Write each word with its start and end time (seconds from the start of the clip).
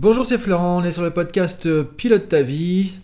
Bonjour, 0.00 0.24
c'est 0.24 0.38
Florent, 0.38 0.80
on 0.80 0.84
est 0.84 0.92
sur 0.92 1.02
le 1.02 1.10
podcast 1.10 1.66
euh, 1.66 1.82
Pilote 1.82 2.28
ta 2.28 2.40
vie. 2.40 3.00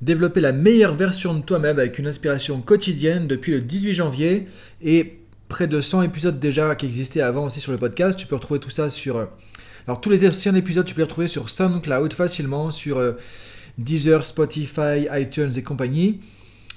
Développer 0.00 0.40
la 0.40 0.52
meilleure 0.52 0.94
version 0.94 1.34
de 1.34 1.42
toi-même 1.42 1.78
avec 1.78 1.98
une 1.98 2.06
inspiration 2.06 2.62
quotidienne 2.62 3.28
depuis 3.28 3.52
le 3.52 3.60
18 3.60 3.92
janvier 3.92 4.46
et 4.80 5.18
près 5.48 5.66
de 5.66 5.82
100 5.82 6.00
épisodes 6.04 6.40
déjà 6.40 6.74
qui 6.74 6.86
existaient 6.86 7.20
avant 7.20 7.44
aussi 7.44 7.60
sur 7.60 7.70
le 7.70 7.76
podcast. 7.76 8.18
Tu 8.18 8.26
peux 8.26 8.36
retrouver 8.36 8.60
tout 8.60 8.70
ça 8.70 8.88
sur... 8.88 9.18
Euh, 9.18 9.26
alors 9.86 10.00
tous 10.00 10.08
les 10.08 10.26
anciens 10.26 10.54
épisodes, 10.54 10.86
tu 10.86 10.94
peux 10.94 11.02
les 11.02 11.04
retrouver 11.04 11.28
sur 11.28 11.50
SoundCloud 11.50 12.14
facilement, 12.14 12.70
sur 12.70 12.96
euh, 12.96 13.12
Deezer, 13.76 14.24
Spotify, 14.24 15.08
iTunes 15.12 15.52
et 15.54 15.62
compagnie. 15.62 16.22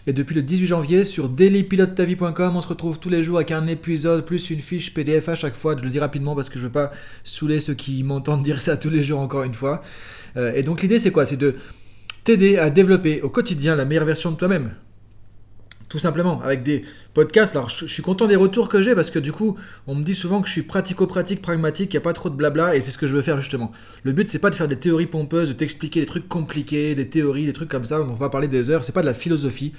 Et 0.07 0.13
depuis 0.13 0.35
le 0.35 0.43
18 0.43 0.67
janvier, 0.67 1.03
sur 1.03 1.29
dailypilotetavie.com, 1.29 2.55
on 2.55 2.61
se 2.61 2.67
retrouve 2.67 2.99
tous 2.99 3.09
les 3.09 3.23
jours 3.23 3.37
avec 3.37 3.51
un 3.51 3.65
épisode 3.65 4.23
plus 4.23 4.51
une 4.51 4.61
fiche 4.61 4.93
PDF 4.93 5.29
à 5.29 5.35
chaque 5.35 5.55
fois. 5.55 5.75
Je 5.75 5.83
le 5.83 5.89
dis 5.89 5.99
rapidement 5.99 6.35
parce 6.35 6.47
que 6.47 6.59
je 6.59 6.65
veux 6.65 6.71
pas 6.71 6.91
saouler 7.23 7.59
ceux 7.59 7.73
qui 7.73 8.03
m'entendent 8.03 8.43
dire 8.43 8.61
ça 8.61 8.77
tous 8.77 8.91
les 8.91 9.03
jours 9.03 9.19
encore 9.19 9.43
une 9.43 9.55
fois. 9.55 9.81
Euh, 10.37 10.53
et 10.53 10.61
donc 10.61 10.83
l'idée 10.83 10.99
c'est 10.99 11.11
quoi? 11.11 11.25
C'est 11.25 11.37
de 11.37 11.55
t'aider 12.23 12.57
à 12.57 12.69
développer 12.69 13.21
au 13.23 13.29
quotidien 13.29 13.75
la 13.75 13.85
meilleure 13.85 14.05
version 14.05 14.31
de 14.31 14.35
toi-même 14.35 14.73
tout 15.95 15.99
simplement, 15.99 16.41
avec 16.41 16.61
des 16.61 16.83
podcasts. 17.13 17.55
Alors, 17.55 17.69
je, 17.69 17.85
suis 17.85 18.03
content 18.03 18.27
des 18.27 18.35
retours 18.35 18.67
que 18.67 18.83
j'ai 18.83 18.95
parce 18.95 19.09
que 19.09 19.17
du 19.17 19.31
coup, 19.31 19.55
on 19.87 19.95
me 19.95 20.03
dit 20.03 20.13
souvent 20.13 20.41
que 20.41 20.47
je 20.47 20.51
suis 20.51 20.63
pratico-pratique, 20.63 21.41
pragmatique, 21.41 21.93
il 21.93 21.95
n'y 21.95 21.99
a 21.99 22.01
pas 22.01 22.11
trop 22.11 22.29
de 22.29 22.35
blabla 22.35 22.75
et 22.75 22.81
c'est 22.81 22.91
ce 22.91 22.97
que 22.97 23.07
je 23.07 23.15
veux 23.15 23.21
faire 23.21 23.39
justement. 23.39 23.71
Le 24.03 24.11
but, 24.11 24.27
c'est 24.27 24.39
pas 24.39 24.49
de 24.49 24.55
faire 24.55 24.67
des 24.67 24.75
théories 24.75 25.05
pompeuses, 25.05 25.47
de 25.47 25.53
t'expliquer 25.53 26.01
des 26.01 26.05
trucs 26.05 26.27
compliqués, 26.27 26.95
des 26.95 27.07
théories, 27.07 27.45
des 27.45 27.53
trucs 27.53 27.69
comme 27.69 27.85
ça, 27.85 28.01
on 28.01 28.13
va 28.13 28.27
parler 28.27 28.49
des 28.49 28.69
heures, 28.69 28.83
c'est 28.83 28.91
pas 28.91 29.03
de 29.03 29.05
la 29.05 29.13
philosophie. 29.13 29.71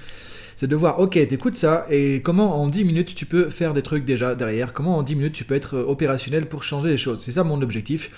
C'est 0.55 0.69
de 0.69 0.75
voir, 0.75 1.01
ok, 1.01 1.13
t'écoutes 1.29 1.59
ça, 1.59 1.85
et 1.91 2.23
comment 2.23 2.63
en 2.63 2.69
10 2.69 2.85
minutes 2.85 3.15
tu 3.15 3.27
peux 3.27 3.51
faire 3.51 3.75
des 3.75 3.83
trucs 3.83 4.07
déjà 4.07 4.35
derrière, 4.35 4.73
comment 4.73 4.97
en 4.97 5.03
10 5.03 5.17
minutes 5.17 5.35
tu 5.35 5.45
peux 5.45 5.55
être 5.55 5.77
opérationnel 5.77 6.47
pour 6.47 6.63
changer 6.63 6.89
les 6.89 6.97
choses? 6.97 7.21
C'est 7.21 7.33
ça 7.33 7.45
mon 7.45 7.61
objectif. 7.61 8.11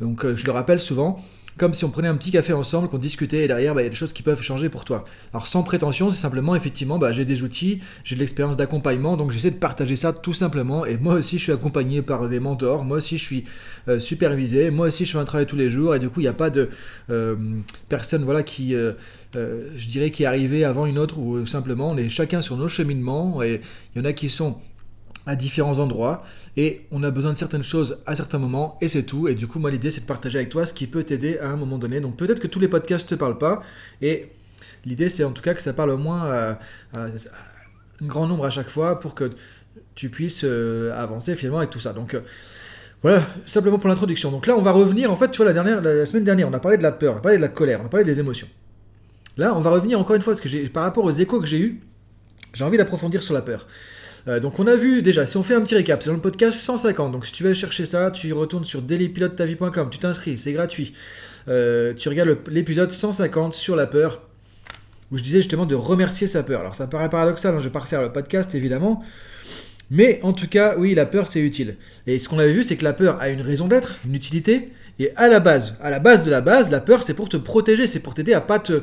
Donc, 0.00 0.24
euh, 0.24 0.36
je 0.36 0.46
le 0.46 0.52
rappelle 0.52 0.78
souvent, 0.78 1.20
comme 1.60 1.74
si 1.74 1.84
on 1.84 1.90
prenait 1.90 2.08
un 2.08 2.16
petit 2.16 2.30
café 2.30 2.54
ensemble, 2.54 2.88
qu'on 2.88 2.96
discutait, 2.96 3.44
et 3.44 3.46
derrière, 3.46 3.74
bah, 3.74 3.82
il 3.82 3.84
y 3.84 3.86
a 3.86 3.90
des 3.90 3.94
choses 3.94 4.14
qui 4.14 4.22
peuvent 4.22 4.40
changer 4.40 4.70
pour 4.70 4.86
toi. 4.86 5.04
Alors 5.34 5.46
sans 5.46 5.62
prétention, 5.62 6.10
c'est 6.10 6.16
simplement, 6.16 6.56
effectivement, 6.56 6.98
bah, 6.98 7.12
j'ai 7.12 7.26
des 7.26 7.42
outils, 7.42 7.80
j'ai 8.02 8.14
de 8.14 8.20
l'expérience 8.20 8.56
d'accompagnement, 8.56 9.18
donc 9.18 9.30
j'essaie 9.30 9.50
de 9.50 9.56
partager 9.56 9.94
ça 9.94 10.14
tout 10.14 10.32
simplement, 10.32 10.86
et 10.86 10.96
moi 10.96 11.16
aussi 11.16 11.36
je 11.36 11.42
suis 11.42 11.52
accompagné 11.52 12.00
par 12.00 12.30
des 12.30 12.40
mentors, 12.40 12.82
moi 12.82 12.96
aussi 12.96 13.18
je 13.18 13.24
suis 13.24 13.44
euh, 13.88 13.98
supervisé, 13.98 14.70
moi 14.70 14.86
aussi 14.86 15.04
je 15.04 15.12
fais 15.12 15.18
un 15.18 15.24
travail 15.24 15.44
tous 15.44 15.56
les 15.56 15.68
jours, 15.68 15.94
et 15.94 15.98
du 15.98 16.08
coup 16.08 16.20
il 16.20 16.24
n'y 16.24 16.28
a 16.28 16.32
pas 16.32 16.48
de 16.48 16.70
euh, 17.10 17.36
personne 17.90 18.24
voilà, 18.24 18.42
qui, 18.42 18.74
euh, 18.74 18.94
je 19.34 19.86
dirais, 19.88 20.10
qui 20.10 20.22
est 20.22 20.26
arrivée 20.26 20.64
avant 20.64 20.86
une 20.86 20.98
autre, 20.98 21.18
ou 21.18 21.44
simplement 21.44 21.88
on 21.88 21.98
est 21.98 22.08
chacun 22.08 22.40
sur 22.40 22.56
nos 22.56 22.68
cheminements, 22.68 23.42
et 23.42 23.60
il 23.94 23.98
y 23.98 24.00
en 24.00 24.06
a 24.06 24.14
qui 24.14 24.30
sont 24.30 24.56
à 25.26 25.36
différents 25.36 25.78
endroits 25.78 26.24
et 26.56 26.86
on 26.90 27.02
a 27.02 27.10
besoin 27.10 27.32
de 27.32 27.38
certaines 27.38 27.62
choses 27.62 28.02
à 28.06 28.16
certains 28.16 28.38
moments 28.38 28.78
et 28.80 28.88
c'est 28.88 29.02
tout. 29.02 29.28
Et 29.28 29.34
du 29.34 29.46
coup, 29.46 29.58
moi, 29.58 29.70
l'idée, 29.70 29.90
c'est 29.90 30.00
de 30.00 30.06
partager 30.06 30.38
avec 30.38 30.50
toi 30.50 30.66
ce 30.66 30.74
qui 30.74 30.86
peut 30.86 31.04
t'aider 31.04 31.38
à 31.38 31.48
un 31.48 31.56
moment 31.56 31.78
donné. 31.78 32.00
Donc 32.00 32.16
peut-être 32.16 32.40
que 32.40 32.46
tous 32.46 32.60
les 32.60 32.68
podcasts 32.68 33.08
te 33.08 33.14
parlent 33.14 33.38
pas 33.38 33.62
et 34.00 34.30
l'idée, 34.84 35.08
c'est 35.08 35.24
en 35.24 35.32
tout 35.32 35.42
cas 35.42 35.54
que 35.54 35.62
ça 35.62 35.72
parle 35.72 35.90
au 35.90 35.98
moins 35.98 36.30
à, 36.30 36.58
un 36.96 37.10
grand 38.02 38.26
nombre 38.26 38.46
à 38.46 38.50
chaque 38.50 38.70
fois 38.70 38.98
pour 39.00 39.14
que 39.14 39.30
tu 39.94 40.08
puisses 40.08 40.44
euh, 40.44 40.92
avancer 40.98 41.34
finalement 41.36 41.58
avec 41.58 41.70
tout 41.70 41.80
ça. 41.80 41.92
Donc 41.92 42.14
euh, 42.14 42.20
voilà, 43.02 43.22
simplement 43.46 43.78
pour 43.78 43.88
l'introduction. 43.88 44.30
Donc 44.30 44.46
là, 44.46 44.56
on 44.56 44.62
va 44.62 44.72
revenir. 44.72 45.10
En 45.10 45.16
fait, 45.16 45.30
tu 45.30 45.38
vois, 45.38 45.46
la, 45.46 45.52
dernière, 45.52 45.80
la, 45.80 46.06
semaine 46.06 46.24
dernière, 46.24 46.48
on 46.48 46.52
a 46.52 46.58
parlé 46.58 46.76
de 46.76 46.82
la 46.82 46.92
peur, 46.92 47.14
on 47.14 47.18
a 47.18 47.20
parlé 47.20 47.36
de 47.36 47.42
la 47.42 47.48
colère, 47.48 47.80
on 47.82 47.86
a 47.86 47.88
parlé 47.88 48.04
des 48.04 48.20
émotions. 48.20 48.48
Là, 49.36 49.54
on 49.54 49.60
va 49.60 49.70
revenir 49.70 49.98
encore 49.98 50.16
une 50.16 50.22
fois 50.22 50.32
parce 50.32 50.40
que 50.40 50.68
par 50.68 50.82
rapport 50.82 51.04
aux 51.04 51.10
échos 51.10 51.40
que 51.40 51.46
j'ai 51.46 51.58
eus, 51.58 51.80
j'ai 52.52 52.64
envie 52.64 52.76
d'approfondir 52.76 53.22
sur 53.22 53.32
la 53.32 53.42
peur. 53.42 53.66
Euh, 54.28 54.40
donc 54.40 54.58
on 54.58 54.66
a 54.66 54.76
vu 54.76 55.02
déjà, 55.02 55.26
si 55.26 55.36
on 55.36 55.42
fait 55.42 55.54
un 55.54 55.60
petit 55.62 55.74
récap, 55.74 56.02
c'est 56.02 56.10
dans 56.10 56.16
le 56.16 56.22
podcast 56.22 56.58
150. 56.58 57.12
Donc 57.12 57.26
si 57.26 57.32
tu 57.32 57.42
veux 57.42 57.54
chercher 57.54 57.86
ça, 57.86 58.10
tu 58.10 58.32
retournes 58.32 58.64
sur 58.64 58.82
dailypilotetavie.com, 58.82 59.88
tu 59.90 59.98
t'inscris, 59.98 60.38
c'est 60.38 60.52
gratuit. 60.52 60.92
Euh, 61.48 61.94
tu 61.94 62.08
regardes 62.08 62.36
l'épisode 62.48 62.90
150 62.90 63.54
sur 63.54 63.76
la 63.76 63.86
peur, 63.86 64.22
où 65.10 65.18
je 65.18 65.22
disais 65.22 65.38
justement 65.38 65.66
de 65.66 65.74
remercier 65.74 66.26
sa 66.26 66.42
peur. 66.42 66.60
Alors 66.60 66.74
ça 66.74 66.86
paraît 66.86 67.08
paradoxal, 67.08 67.54
hein, 67.54 67.58
je 67.58 67.64
ne 67.64 67.68
vais 67.68 67.72
pas 67.72 67.80
refaire 67.80 68.02
le 68.02 68.12
podcast 68.12 68.54
évidemment. 68.54 69.02
Mais 69.92 70.20
en 70.22 70.32
tout 70.32 70.46
cas, 70.46 70.76
oui, 70.78 70.94
la 70.94 71.04
peur, 71.04 71.26
c'est 71.26 71.40
utile. 71.40 71.74
Et 72.06 72.20
ce 72.20 72.28
qu'on 72.28 72.38
avait 72.38 72.52
vu, 72.52 72.62
c'est 72.62 72.76
que 72.76 72.84
la 72.84 72.92
peur 72.92 73.20
a 73.20 73.28
une 73.28 73.40
raison 73.40 73.66
d'être, 73.66 73.98
une 74.06 74.14
utilité. 74.14 74.70
Et 75.00 75.10
à 75.16 75.26
la 75.26 75.40
base, 75.40 75.76
à 75.82 75.90
la 75.90 75.98
base 75.98 76.24
de 76.24 76.30
la 76.30 76.40
base, 76.40 76.70
la 76.70 76.80
peur, 76.80 77.02
c'est 77.02 77.14
pour 77.14 77.28
te 77.28 77.36
protéger, 77.36 77.88
c'est 77.88 77.98
pour 77.98 78.14
t'aider 78.14 78.32
à 78.32 78.40
pas 78.40 78.60
te... 78.60 78.82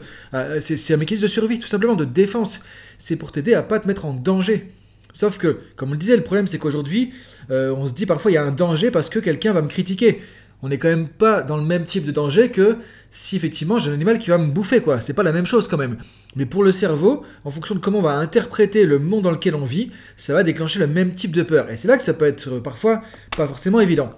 c'est 0.59 0.93
un 0.93 0.97
mécanisme 0.97 1.23
de 1.23 1.27
survie, 1.27 1.59
tout 1.59 1.67
simplement, 1.67 1.95
de 1.95 2.03
défense. 2.03 2.65
C'est 2.97 3.15
pour 3.15 3.31
t'aider 3.31 3.53
à 3.53 3.63
pas 3.63 3.79
te 3.79 3.87
mettre 3.87 4.03
en 4.03 4.11
danger. 4.11 4.69
Sauf 5.17 5.39
que, 5.39 5.57
comme 5.75 5.89
on 5.89 5.93
le 5.93 5.97
disait, 5.97 6.15
le 6.15 6.21
problème 6.21 6.45
c'est 6.45 6.59
qu'aujourd'hui, 6.59 7.11
euh, 7.49 7.73
on 7.75 7.87
se 7.87 7.93
dit 7.93 8.05
parfois 8.05 8.29
il 8.29 8.35
y 8.35 8.37
a 8.37 8.43
un 8.43 8.51
danger 8.51 8.91
parce 8.91 9.09
que 9.09 9.17
quelqu'un 9.17 9.51
va 9.51 9.63
me 9.63 9.67
critiquer. 9.67 10.21
On 10.61 10.69
n'est 10.69 10.77
quand 10.77 10.89
même 10.89 11.07
pas 11.07 11.41
dans 11.41 11.57
le 11.57 11.63
même 11.63 11.85
type 11.85 12.05
de 12.05 12.11
danger 12.11 12.49
que 12.49 12.77
si 13.09 13.35
effectivement 13.35 13.79
j'ai 13.79 13.89
un 13.89 13.95
animal 13.95 14.19
qui 14.19 14.29
va 14.29 14.37
me 14.37 14.51
bouffer, 14.51 14.79
quoi. 14.79 14.99
C'est 14.99 15.15
pas 15.15 15.23
la 15.23 15.31
même 15.31 15.47
chose 15.47 15.67
quand 15.67 15.77
même. 15.77 15.97
Mais 16.35 16.45
pour 16.45 16.63
le 16.63 16.71
cerveau, 16.71 17.23
en 17.45 17.49
fonction 17.49 17.73
de 17.73 17.79
comment 17.79 17.97
on 17.97 18.03
va 18.03 18.11
interpréter 18.11 18.85
le 18.85 18.99
monde 18.99 19.23
dans 19.23 19.31
lequel 19.31 19.55
on 19.55 19.65
vit, 19.65 19.89
ça 20.17 20.35
va 20.35 20.43
déclencher 20.43 20.77
le 20.77 20.85
même 20.85 21.15
type 21.15 21.31
de 21.31 21.41
peur. 21.41 21.67
Et 21.71 21.77
c'est 21.77 21.87
là 21.87 21.97
que 21.97 22.03
ça 22.03 22.13
peut 22.13 22.25
être 22.25 22.49
euh, 22.49 22.59
parfois 22.59 23.01
pas 23.35 23.47
forcément 23.47 23.79
évident. 23.79 24.13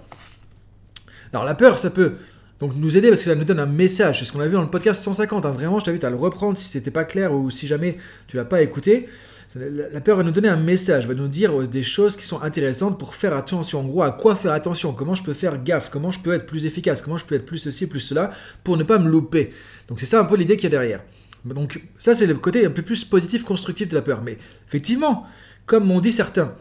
Alors 1.32 1.46
la 1.46 1.54
peur, 1.54 1.78
ça 1.78 1.88
peut 1.88 2.16
donc 2.58 2.72
nous 2.76 2.98
aider 2.98 3.08
parce 3.08 3.22
que 3.22 3.30
ça 3.30 3.34
nous 3.34 3.44
donne 3.44 3.60
un 3.60 3.64
message. 3.64 4.18
C'est 4.18 4.26
ce 4.26 4.32
qu'on 4.32 4.40
a 4.40 4.46
vu 4.46 4.52
dans 4.52 4.60
le 4.60 4.68
podcast 4.68 5.02
150. 5.02 5.46
Hein. 5.46 5.50
Vraiment, 5.50 5.78
je 5.78 5.86
t'invite 5.86 6.04
à 6.04 6.10
le 6.10 6.16
reprendre 6.16 6.58
si 6.58 6.68
c'était 6.68 6.90
pas 6.90 7.04
clair 7.04 7.32
ou 7.32 7.48
si 7.48 7.66
jamais 7.66 7.96
tu 8.26 8.36
l'as 8.36 8.44
pas 8.44 8.60
écouté. 8.60 9.08
La 9.56 10.00
peur 10.00 10.16
va 10.16 10.22
nous 10.22 10.30
donner 10.30 10.48
un 10.48 10.56
message, 10.56 11.08
va 11.08 11.14
nous 11.14 11.26
dire 11.26 11.60
euh, 11.60 11.66
des 11.66 11.82
choses 11.82 12.16
qui 12.16 12.24
sont 12.24 12.40
intéressantes 12.40 13.00
pour 13.00 13.16
faire 13.16 13.36
attention. 13.36 13.80
En 13.80 13.84
gros, 13.84 14.02
à 14.02 14.12
quoi 14.12 14.36
faire 14.36 14.52
attention? 14.52 14.92
Comment 14.92 15.16
je 15.16 15.24
peux 15.24 15.34
faire 15.34 15.60
gaffe? 15.60 15.90
Comment 15.90 16.12
je 16.12 16.20
peux 16.20 16.32
être 16.32 16.46
plus 16.46 16.66
efficace? 16.66 17.02
Comment 17.02 17.18
je 17.18 17.24
peux 17.24 17.34
être 17.34 17.46
plus 17.46 17.58
ceci, 17.58 17.88
plus 17.88 17.98
cela 17.98 18.30
pour 18.62 18.76
ne 18.76 18.84
pas 18.84 19.00
me 19.00 19.08
louper? 19.08 19.50
Donc 19.88 19.98
c'est 19.98 20.06
ça 20.06 20.20
un 20.20 20.24
peu 20.24 20.36
l'idée 20.36 20.56
qu'il 20.56 20.64
y 20.64 20.66
a 20.68 20.70
derrière. 20.70 21.02
Donc 21.44 21.82
ça 21.98 22.14
c'est 22.14 22.26
le 22.26 22.34
côté 22.34 22.64
un 22.64 22.70
peu 22.70 22.82
plus 22.82 23.04
positif, 23.04 23.42
constructif 23.42 23.88
de 23.88 23.96
la 23.96 24.02
peur. 24.02 24.22
Mais 24.22 24.36
effectivement, 24.68 25.26
comme 25.66 25.84
m'ont 25.84 26.00
dit 26.00 26.12
certains, 26.12 26.54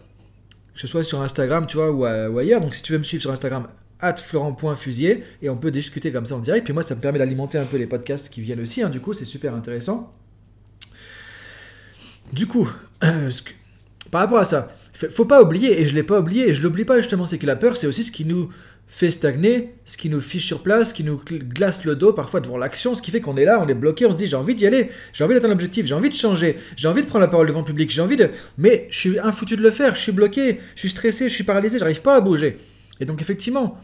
que 0.74 0.80
ce 0.80 0.88
soit 0.88 1.04
sur 1.04 1.22
Instagram, 1.22 1.68
tu 1.68 1.78
vois, 1.78 1.92
ou, 1.92 2.06
ailleurs, 2.06 2.62
donc 2.62 2.74
si 2.74 2.82
tu 2.82 2.94
veux 2.94 3.00
me 3.00 3.04
suivre 3.04 3.22
sur 3.22 3.32
Instagram, 3.32 3.68
at 4.00 4.16
florent.fusier, 4.16 5.26
et 5.44 5.50
on 5.50 5.58
peut 5.58 5.72
discuter 5.72 6.12
comme 6.12 6.26
ça 6.26 6.36
en 6.36 6.40
direct. 6.40 6.64
Puis 6.64 6.74
moi, 6.74 6.84
ça 6.84 6.96
me 6.96 7.02
permet 7.02 7.20
d'alimenter 7.20 7.58
un 7.58 7.66
peu 7.66 7.78
les 7.78 7.86
podcasts 7.86 8.30
qui 8.30 8.42
viennent 8.42 8.62
aussi, 8.62 8.82
hein, 8.82 8.90
du 8.90 9.00
coup, 9.00 9.14
c'est 9.14 9.26
super 9.26 9.54
intéressant. 9.54 10.14
Du 12.34 12.48
coup, 12.48 12.70
par 14.12 14.22
rapport 14.22 14.40
à 14.40 14.46
ça, 14.46 14.70
faut 15.12 15.26
pas 15.26 15.42
oublier, 15.42 15.82
et 15.82 15.86
je 15.86 15.96
l'ai 15.96 16.04
pas 16.04 16.20
oublié, 16.20 16.50
et 16.50 16.54
je 16.54 16.62
l'oublie 16.62 16.86
pas 16.86 16.98
justement, 16.98 17.26
c'est 17.26 17.38
que 17.38 17.46
la 17.46 17.56
peur, 17.56 17.78
c'est 17.78 17.88
aussi 17.88 18.04
ce 18.04 18.12
qui 18.12 18.26
nous 18.26 18.50
fait 18.90 19.12
stagner, 19.12 19.76
ce 19.86 19.98
qui 19.98 20.10
nous 20.10 20.20
fiche 20.20 20.48
sur 20.48 20.64
place, 20.64 20.90
ce 20.90 20.94
qui 20.96 21.04
nous 21.04 21.22
glace 21.24 21.86
le 21.86 21.96
dos 21.96 22.12
parfois 22.12 22.42
devant 22.42 22.58
l'action, 22.58 22.96
ce 22.96 23.04
qui 23.04 23.12
fait 23.12 23.22
qu'on 23.22 23.38
est 23.38 23.46
là, 23.46 23.62
on 23.64 23.68
est 23.68 23.76
bloqué, 23.76 24.08
on 24.08 24.12
se 24.12 24.16
dit 24.16 24.26
j'ai 24.26 24.36
envie 24.36 24.56
d'y 24.56 24.66
aller, 24.66 24.90
j'ai 25.14 25.24
envie 25.24 25.36
d'atteindre 25.36 25.54
l'objectif, 25.54 25.86
j'ai 25.86 25.94
envie 25.94 26.10
de 26.10 26.16
changer, 26.16 26.58
j'ai 26.76 26.88
envie 26.88 27.04
de 27.04 27.08
prendre 27.08 27.24
la 27.24 27.30
parole 27.30 27.48
devant 27.48 27.60
le 27.60 27.66
public, 27.66 27.92
j'ai 27.92 28.02
envie 28.02 28.18
de... 28.18 28.30
Mais 28.58 28.88
je 28.90 28.98
suis 28.98 29.20
infoutu 29.20 29.56
de 29.56 29.62
le 29.62 29.70
faire, 29.70 29.96
je 29.96 30.02
suis 30.02 30.12
bloqué, 30.12 30.60
je 30.74 30.80
suis 30.80 30.90
stressé, 30.90 31.30
je 31.30 31.36
suis 31.36 31.44
paralysé, 31.44 31.78
j'arrive 31.78 32.02
pas 32.02 32.16
à 32.16 32.22
bouger. 32.22 32.58
Et 33.00 33.06
donc 33.06 33.22
effectivement, 33.22 33.80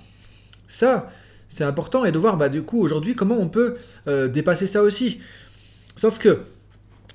ça, 0.68 1.12
c'est 1.50 1.64
important, 1.64 2.04
et 2.04 2.12
de 2.12 2.18
voir 2.18 2.36
bah, 2.36 2.50
du 2.50 2.64
coup 2.64 2.82
aujourd'hui 2.82 3.14
comment 3.14 3.38
on 3.40 3.48
peut 3.48 3.76
euh, 4.08 4.28
dépasser 4.28 4.66
ça 4.66 4.82
aussi. 4.82 5.20
Sauf 5.96 6.18
que 6.18 6.40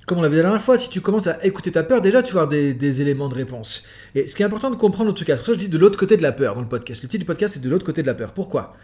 comme 0.07 0.19
on 0.19 0.23
l'avait 0.23 0.37
la 0.37 0.43
dernière 0.43 0.63
fois, 0.63 0.79
si 0.79 0.91
tu 0.91 1.01
commences 1.01 1.27
à 1.27 1.45
écouter 1.45 1.73
ta 1.73 1.83
peur, 1.83 2.01
déjà 2.01 2.23
tu 2.23 2.35
vas 2.35 2.43
avoir 2.43 2.49
des, 2.49 3.01
éléments 3.01 3.29
de 3.29 3.35
réponse. 3.35 3.85
Et 4.15 4.27
ce 4.27 4.35
qui 4.35 4.43
est 4.43 4.47
important 4.47 4.71
de 4.71 4.77
comprendre 4.77 5.11
en 5.11 5.15
tout 5.15 5.25
cas, 5.25 5.37
c'est 5.37 5.43
pour 5.43 5.47
ça 5.47 5.53
que 5.53 5.59
je 5.59 5.65
dis 5.65 5.71
de 5.71 5.79
l'autre 5.79 5.99
côté 5.99 6.17
de 6.17 6.23
la 6.23 6.33
peur 6.33 6.55
dans 6.55 6.63
le 6.63 6.69
podcast. 6.69 7.03
Le 7.03 7.09
titre 7.09 7.21
du 7.21 7.27
podcast 7.27 7.55
c'est 7.55 7.61
de 7.61 7.69
l'autre 7.69 7.87
côté 7.87 8.03
de 8.03 8.07
la 8.07 8.15
peur. 8.15 8.33
Pourquoi? 8.33 8.75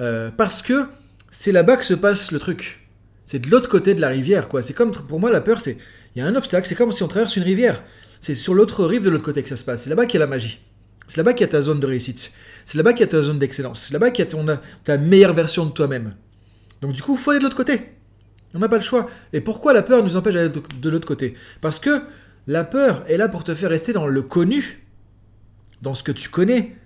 Euh, 0.00 0.30
Parce 0.36 0.62
que 0.62 0.86
c'est 1.30 1.52
là-bas 1.52 1.76
que 1.76 1.84
se 1.84 1.94
passe 1.94 2.30
le 2.30 2.38
truc. 2.38 2.86
C'est 3.26 3.38
de 3.38 3.50
l'autre 3.50 3.68
côté 3.68 3.94
de 3.94 4.00
la 4.00 4.08
rivière, 4.08 4.48
quoi. 4.48 4.62
C'est 4.62 4.74
comme, 4.74 4.92
pour 4.92 5.18
moi, 5.18 5.30
la 5.30 5.40
peur, 5.40 5.60
c'est, 5.60 5.78
il 6.14 6.22
y 6.22 6.24
a 6.24 6.28
un 6.28 6.34
obstacle, 6.36 6.68
c'est 6.68 6.74
comme 6.74 6.92
si 6.92 7.02
on 7.02 7.08
traverse 7.08 7.36
une 7.36 7.42
rivière. 7.42 7.82
C'est 8.20 8.34
sur 8.34 8.54
l'autre 8.54 8.84
rive 8.84 9.04
de 9.04 9.10
l'autre 9.10 9.24
côté 9.24 9.42
que 9.42 9.48
ça 9.48 9.56
se 9.56 9.64
passe. 9.64 9.84
C'est 9.84 9.90
là-bas 9.90 10.06
qu'il 10.06 10.20
y 10.20 10.22
a 10.22 10.26
la 10.26 10.30
magie. 10.30 10.60
C'est 11.06 11.18
là-bas 11.18 11.34
qu'il 11.34 11.42
y 11.42 11.48
a 11.48 11.52
ta 11.52 11.60
zone 11.60 11.80
de 11.80 11.86
réussite. 11.86 12.32
C'est 12.64 12.78
là-bas 12.78 12.92
qu'il 12.92 13.00
y 13.00 13.04
a 13.04 13.08
ta 13.08 13.22
zone 13.22 13.38
d'excellence. 13.38 13.86
C'est 13.86 13.92
là-bas 13.92 14.10
qu'il 14.10 14.24
y 14.24 14.28
a 14.28 14.58
ta 14.84 14.96
meilleure 14.96 15.34
version 15.34 15.66
de 15.66 15.72
toi-même. 15.72 16.14
Donc 16.80 16.92
du 16.92 17.02
coup, 17.02 17.16
faut 17.16 17.30
aller 17.30 17.40
de 17.40 17.44
l'autre 17.44 17.56
côté. 17.56 17.80
On 18.54 18.60
n'a 18.60 18.68
pas 18.68 18.76
le 18.76 18.82
choix. 18.82 19.10
Et 19.32 19.40
pourquoi 19.40 19.72
la 19.72 19.82
peur 19.82 20.02
nous 20.04 20.16
empêche 20.16 20.34
d'aller 20.34 20.52
de 20.80 20.90
l'autre 20.90 21.06
côté? 21.06 21.34
Parce 21.60 21.80
que 21.80 22.02
la 22.46 22.62
peur 22.62 23.04
est 23.08 23.16
là 23.16 23.28
pour 23.28 23.42
te 23.42 23.54
faire 23.54 23.70
rester 23.70 23.92
dans 23.92 24.06
le 24.06 24.22
connu, 24.22 24.84
dans 25.82 25.94
ce 25.94 26.04
que 26.04 26.12
tu 26.12 26.28
connais, 26.28 26.76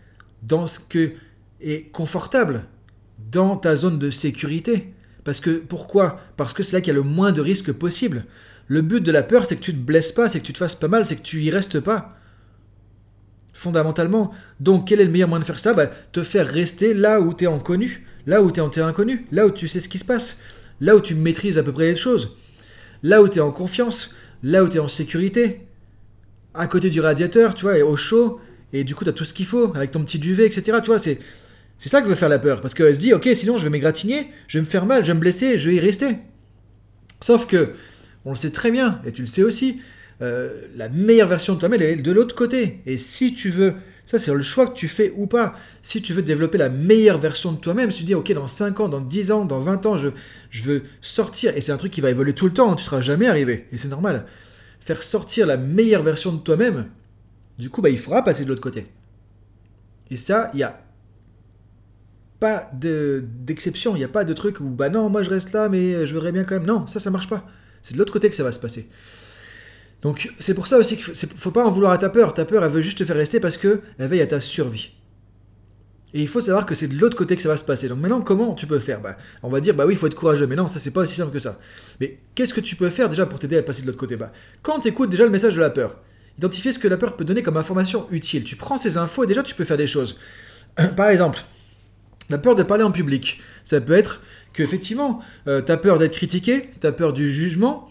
dans 0.43 0.67
ce 0.67 0.81
que 0.81 1.13
est 1.61 1.91
confortable, 1.93 2.65
dans 3.31 3.57
ta 3.57 3.77
zone 3.77 3.99
de 3.99 4.11
sécurité. 4.11 4.95
Parce 5.25 5.41
que 5.41 5.51
pourquoi? 5.51 6.21
Parce 6.37 6.55
que 6.55 6.63
c'est 6.63 6.75
là 6.75 6.81
qu'il 6.81 6.89
y 6.89 6.97
a 6.97 7.01
le 7.01 7.03
moins 7.03 7.33
de 7.33 7.43
risques 7.43 7.73
possible. 7.73 8.25
Le 8.67 8.81
but 8.81 9.01
de 9.01 9.13
la 9.13 9.23
peur, 9.23 9.45
c'est 9.45 9.57
que 9.57 9.61
tu 9.63 9.73
te 9.73 9.79
blesses 9.79 10.13
pas, 10.13 10.29
c'est 10.29 10.41
que 10.41 10.47
tu 10.47 10.53
te 10.53 10.59
fasses 10.59 10.75
pas 10.75 10.89
mal, 10.89 11.05
c'est 11.05 11.17
que 11.17 11.23
tu 11.23 11.43
y 11.43 11.51
restes 11.51 11.81
pas. 11.81 12.17
Fondamentalement. 13.53 14.33
Donc, 14.61 14.89
quel 14.89 15.01
est 15.01 15.05
le 15.05 15.11
meilleur 15.11 15.29
moyen 15.29 15.41
de 15.41 15.47
faire 15.47 15.59
ça? 15.59 15.75
Bah, 15.75 15.91
Te 16.13 16.23
faire 16.23 16.47
rester 16.47 16.95
là 16.95 17.21
où 17.21 17.35
tu 17.35 17.45
es 17.45 17.47
en 17.47 17.59
connu, 17.59 18.07
là 18.27 18.43
où 18.43 18.51
tu 18.53 18.61
es 18.61 18.63
en 18.63 18.71
terrain 18.71 18.89
inconnu, 18.89 19.27
là 19.33 19.47
où 19.47 19.51
tu 19.51 19.69
sais 19.69 19.81
ce 19.81 19.89
qui 19.89 19.99
se 19.99 20.05
passe 20.05 20.39
là 20.81 20.97
où 20.97 21.01
tu 21.01 21.15
maîtrises 21.15 21.59
à 21.59 21.63
peu 21.63 21.73
près 21.73 21.87
les 21.87 21.97
choses, 21.97 22.37
là 23.03 23.23
où 23.23 23.29
tu 23.29 23.39
es 23.39 23.41
en 23.41 23.51
confiance, 23.51 24.15
là 24.43 24.65
où 24.65 24.69
tu 24.69 24.77
es 24.77 24.81
en 24.81 24.89
sécurité, 24.89 25.61
à 26.55 26.67
côté 26.67 26.91
du 26.91 27.01
radiateur, 27.01 27.55
tu 27.55 27.63
vois, 27.63 27.79
et 27.79 27.83
au 27.83 27.97
chaud, 27.97 28.41
et 28.73 28.85
du 28.85 28.95
coup 28.95 29.05
tu 29.05 29.11
as 29.11 29.13
tout 29.13 29.25
ce 29.25 29.33
qu'il 29.33 29.47
faut, 29.47 29.75
avec 29.77 29.91
ton 29.93 30.05
petit 30.05 30.19
duvet, 30.19 30.47
etc. 30.47 30.79
Tu 30.83 30.89
vois, 30.89 30.99
c'est, 30.99 31.19
C'est 31.79 31.89
ça 31.89 32.03
que 32.03 32.09
veut 32.09 32.15
faire 32.15 32.29
la 32.29 32.39
peur. 32.39 32.61
Parce 32.61 32.75
qu'elle 32.75 32.95
se 32.95 32.99
dit, 32.99 33.13
ok, 33.13 33.29
sinon 33.35 33.57
je 33.59 33.65
vais 33.65 33.71
m'égratigner, 33.71 34.29
je 34.49 34.59
vais 34.59 34.63
me 34.63 34.71
faire 34.71 34.87
mal, 34.87 35.05
je 35.05 35.09
vais 35.09 35.15
me 35.15 35.21
blesser, 35.21 35.59
je 35.59 35.71
vais 35.71 35.77
y 35.77 35.81
rester. 35.81 36.17
Sauf 37.21 37.47
que, 37.47 37.73
on 38.25 38.31
le 38.31 38.37
sait 38.37 38.51
très 38.51 38.71
bien, 38.71 39.01
et 39.07 39.13
tu 39.13 39.23
le 39.23 39.29
sais 39.29 39.43
aussi, 39.43 39.81
euh, 40.21 40.67
la 40.77 40.89
meilleure 40.89 41.29
version 41.29 41.55
de 41.55 41.61
toi-même, 41.61 41.81
est 41.81 41.97
de 41.97 42.13
l'autre 42.13 42.35
côté. 42.35 42.81
Et 42.87 42.97
si 42.97 43.35
tu 43.35 43.51
veux, 43.51 43.75
ça 44.09 44.17
c'est 44.17 44.33
le 44.33 44.41
choix 44.41 44.67
que 44.67 44.73
tu 44.73 44.89
fais 44.89 45.13
ou 45.19 45.27
pas, 45.27 45.55
si 45.83 46.01
tu 46.01 46.15
veux 46.15 46.23
développer 46.23 46.57
la 46.57 46.71
meilleure 46.71 47.19
version 47.19 47.53
de 47.53 47.59
toi-même, 47.59 47.91
si 47.91 47.99
tu 47.99 48.05
dis, 48.05 48.15
ok, 48.15 48.33
dans 48.33 48.47
5 48.47 48.81
ans, 48.81 48.89
dans 48.89 49.03
10 49.03 49.33
ans, 49.33 49.45
dans 49.45 49.61
20 49.61 49.85
ans, 49.85 49.99
je, 49.99 50.09
je 50.49 50.63
veux 50.63 50.83
sortir, 51.03 51.55
et 51.55 51.61
c'est 51.61 51.73
un 51.73 51.77
truc 51.77 51.93
qui 51.93 52.01
va 52.01 52.09
évoluer 52.09 52.33
tout 52.33 52.47
le 52.47 52.55
temps, 52.55 52.73
hein, 52.73 52.75
tu 52.75 52.85
ne 52.85 52.87
seras 52.87 53.03
jamais 53.03 53.29
arrivé, 53.29 53.67
et 53.71 53.77
c'est 53.77 53.89
normal, 53.89 54.25
faire 54.81 55.03
sortir 55.03 55.47
la 55.47 55.59
meilleure 55.59 56.03
version 56.03 56.33
de 56.33 56.39
toi-même, 56.39 56.87
du 57.59 57.69
coup, 57.69 57.83
bah, 57.83 57.91
il 57.91 57.99
faudra 57.99 58.25
passer 58.25 58.45
de 58.45 58.49
l'autre 58.49 58.63
côté. 58.63 58.87
Et 60.11 60.17
ça, 60.17 60.49
il 60.55 60.57
n'y 60.57 60.63
a 60.63 60.81
pas 62.41 62.71
d'exception, 62.73 63.95
il 63.95 63.99
n'y 63.99 64.05
a 64.05 64.09
pas 64.09 64.25
de 64.25 64.33
truc 64.33 64.61
où, 64.61 64.71
bah 64.71 64.89
non, 64.89 65.11
moi 65.11 65.23
je 65.23 65.29
reste 65.29 65.53
là, 65.53 65.69
mais 65.69 66.07
je 66.07 66.15
voudrais 66.15 66.33
bien 66.33 66.45
quand 66.45 66.55
même. 66.55 66.67
Non, 66.67 66.87
ça, 66.87 66.99
ça 66.99 67.11
marche 67.11 67.29
pas. 67.29 67.45
C'est 67.83 67.93
de 67.93 67.99
l'autre 67.99 68.13
côté 68.13 68.31
que 68.31 68.37
ça 68.37 68.45
va 68.45 68.53
se 68.53 68.59
passer. 68.59 68.89
Donc 70.03 70.31
c'est 70.39 70.55
pour 70.55 70.67
ça 70.67 70.79
aussi 70.79 70.97
qu'il 70.97 71.11
ne 71.11 71.39
faut 71.39 71.51
pas 71.51 71.65
en 71.65 71.71
vouloir 71.71 71.93
à 71.93 71.99
ta 71.99 72.09
peur. 72.09 72.35
Ta 72.35 72.45
peur, 72.45 72.65
elle 72.65 72.71
veut 72.71 72.83
juste 72.83 72.99
te 72.99 73.05
faire 73.05 73.17
rester 73.17 73.41
parce 73.41 73.57
qu'elle 73.57 73.81
veille 73.99 74.21
à 74.21 74.27
ta 74.27 74.41
survie. 74.41 74.93
Et 76.15 76.23
il 76.23 76.29
faut 76.29 76.41
savoir 76.41 76.65
que 76.65 76.75
c'est 76.75 76.89
de 76.89 76.99
l'autre 76.99 77.17
côté 77.17 77.37
que 77.37 77.43
ça 77.43 77.49
va 77.51 77.57
se 77.57 77.65
passer. 77.65 77.89
Donc 77.89 77.99
maintenant, 77.99 78.23
comment 78.23 78.55
tu 78.55 78.67
peux 78.67 78.79
faire? 78.79 79.01
Bah, 79.01 79.17
On 79.43 79.51
va 79.51 79.61
dire, 79.61 79.75
bah 79.75 79.85
oui, 79.87 79.93
il 79.95 79.97
faut 79.97 80.07
être 80.07 80.15
courageux. 80.15 80.47
Mais 80.47 80.57
non, 80.57 80.67
ça, 80.67 80.79
c'est 80.79 80.91
pas 80.91 81.01
aussi 81.01 81.15
simple 81.15 81.33
que 81.33 81.39
ça. 81.39 81.59
Mais 82.01 82.19
qu'est-ce 82.35 82.55
que 82.55 82.61
tu 82.61 82.77
peux 82.77 82.89
faire 82.89 83.11
déjà 83.11 83.27
pour 83.27 83.39
t'aider 83.39 83.59
à 83.59 83.63
passer 83.63 83.83
de 83.83 83.87
l'autre 83.87 83.99
côté? 83.99 84.17
Bah, 84.17 84.33
Quand 84.63 84.81
tu 84.81 84.89
écoutes 84.89 85.11
déjà 85.11 85.25
le 85.25 85.31
message 85.31 85.55
de 85.57 85.61
la 85.61 85.69
peur, 85.69 85.97
identifier 86.39 86.73
ce 86.73 86.79
que 86.79 86.89
la 86.89 86.97
peur 86.97 87.15
peut 87.15 87.27
donner 87.27 87.43
comme 87.43 87.59
information 87.59 88.07
utile. 88.11 88.45
Tu 88.45 88.57
prends 88.57 88.79
ces 88.79 88.97
infos 88.97 89.25
et 89.25 89.27
déjà 89.27 89.43
tu 89.43 89.55
peux 89.55 89.65
faire 89.65 89.77
des 89.77 89.87
choses. 89.87 90.19
Par 90.97 91.11
exemple, 91.11 91.41
la 92.31 92.39
peur 92.39 92.55
de 92.55 92.63
parler 92.63 92.85
en 92.85 92.91
public. 92.91 93.41
Ça 93.65 93.81
peut 93.81 93.93
être 93.93 94.23
que 94.55 94.63
effectivement, 94.63 95.21
euh, 95.47 95.61
tu 95.61 95.71
as 95.73 95.77
peur 95.77 95.99
d'être 95.99 96.13
critiqué, 96.13 96.71
tu 96.81 96.87
as 96.87 96.93
peur 96.93 97.13
du 97.13 97.31
jugement, 97.33 97.91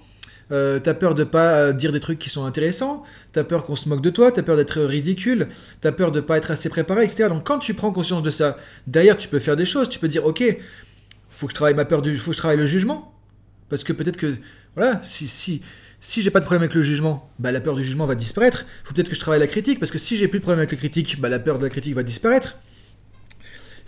euh, 0.51 0.79
t'as 0.79 0.93
peur 0.93 1.15
de 1.15 1.23
pas 1.23 1.53
euh, 1.55 1.73
dire 1.73 1.91
des 1.91 1.99
trucs 1.99 2.19
qui 2.19 2.29
sont 2.29 2.45
intéressants, 2.45 3.03
t'as 3.33 3.43
peur 3.43 3.65
qu'on 3.65 3.75
se 3.75 3.89
moque 3.89 4.01
de 4.01 4.09
toi, 4.09 4.31
t'as 4.31 4.43
peur 4.43 4.55
d'être 4.55 4.81
ridicule, 4.81 5.47
t'as 5.81 5.91
peur 5.91 6.11
de 6.11 6.19
pas 6.21 6.37
être 6.37 6.51
assez 6.51 6.69
préparé, 6.69 7.03
etc. 7.03 7.29
Donc 7.29 7.45
quand 7.45 7.59
tu 7.59 7.73
prends 7.73 7.91
conscience 7.91 8.23
de 8.23 8.29
ça, 8.29 8.57
derrière 8.85 9.17
tu 9.17 9.27
peux 9.27 9.39
faire 9.39 9.55
des 9.55 9.65
choses, 9.65 9.89
tu 9.89 9.99
peux 9.99 10.07
dire 10.07 10.25
ok, 10.25 10.43
faut 11.29 11.47
que 11.47 11.51
je 11.51 11.55
travaille 11.55 11.75
ma 11.75 11.85
peur 11.85 12.01
du, 12.01 12.17
faut 12.17 12.31
que 12.31 12.35
je 12.35 12.39
travaille 12.39 12.57
le 12.57 12.65
jugement, 12.65 13.13
parce 13.69 13.83
que 13.83 13.93
peut-être 13.93 14.17
que 14.17 14.35
voilà, 14.75 14.99
si 15.03 15.27
si 15.27 15.61
si 15.99 16.21
j'ai 16.21 16.29
pas 16.29 16.39
de 16.39 16.45
problème 16.45 16.61
avec 16.61 16.75
le 16.75 16.83
jugement, 16.83 17.29
bah 17.39 17.51
la 17.51 17.59
peur 17.59 17.75
du 17.75 17.83
jugement 17.83 18.05
va 18.05 18.15
disparaître. 18.15 18.65
Faut 18.83 18.93
peut-être 18.93 19.09
que 19.09 19.15
je 19.15 19.19
travaille 19.19 19.39
la 19.39 19.47
critique, 19.47 19.79
parce 19.79 19.91
que 19.91 19.97
si 19.97 20.15
j'ai 20.15 20.27
plus 20.27 20.39
de 20.39 20.43
problème 20.43 20.59
avec 20.59 20.71
la 20.71 20.77
critique, 20.77 21.19
bah 21.19 21.29
la 21.29 21.39
peur 21.39 21.57
de 21.57 21.63
la 21.63 21.69
critique 21.69 21.95
va 21.95 22.03
disparaître. 22.03 22.57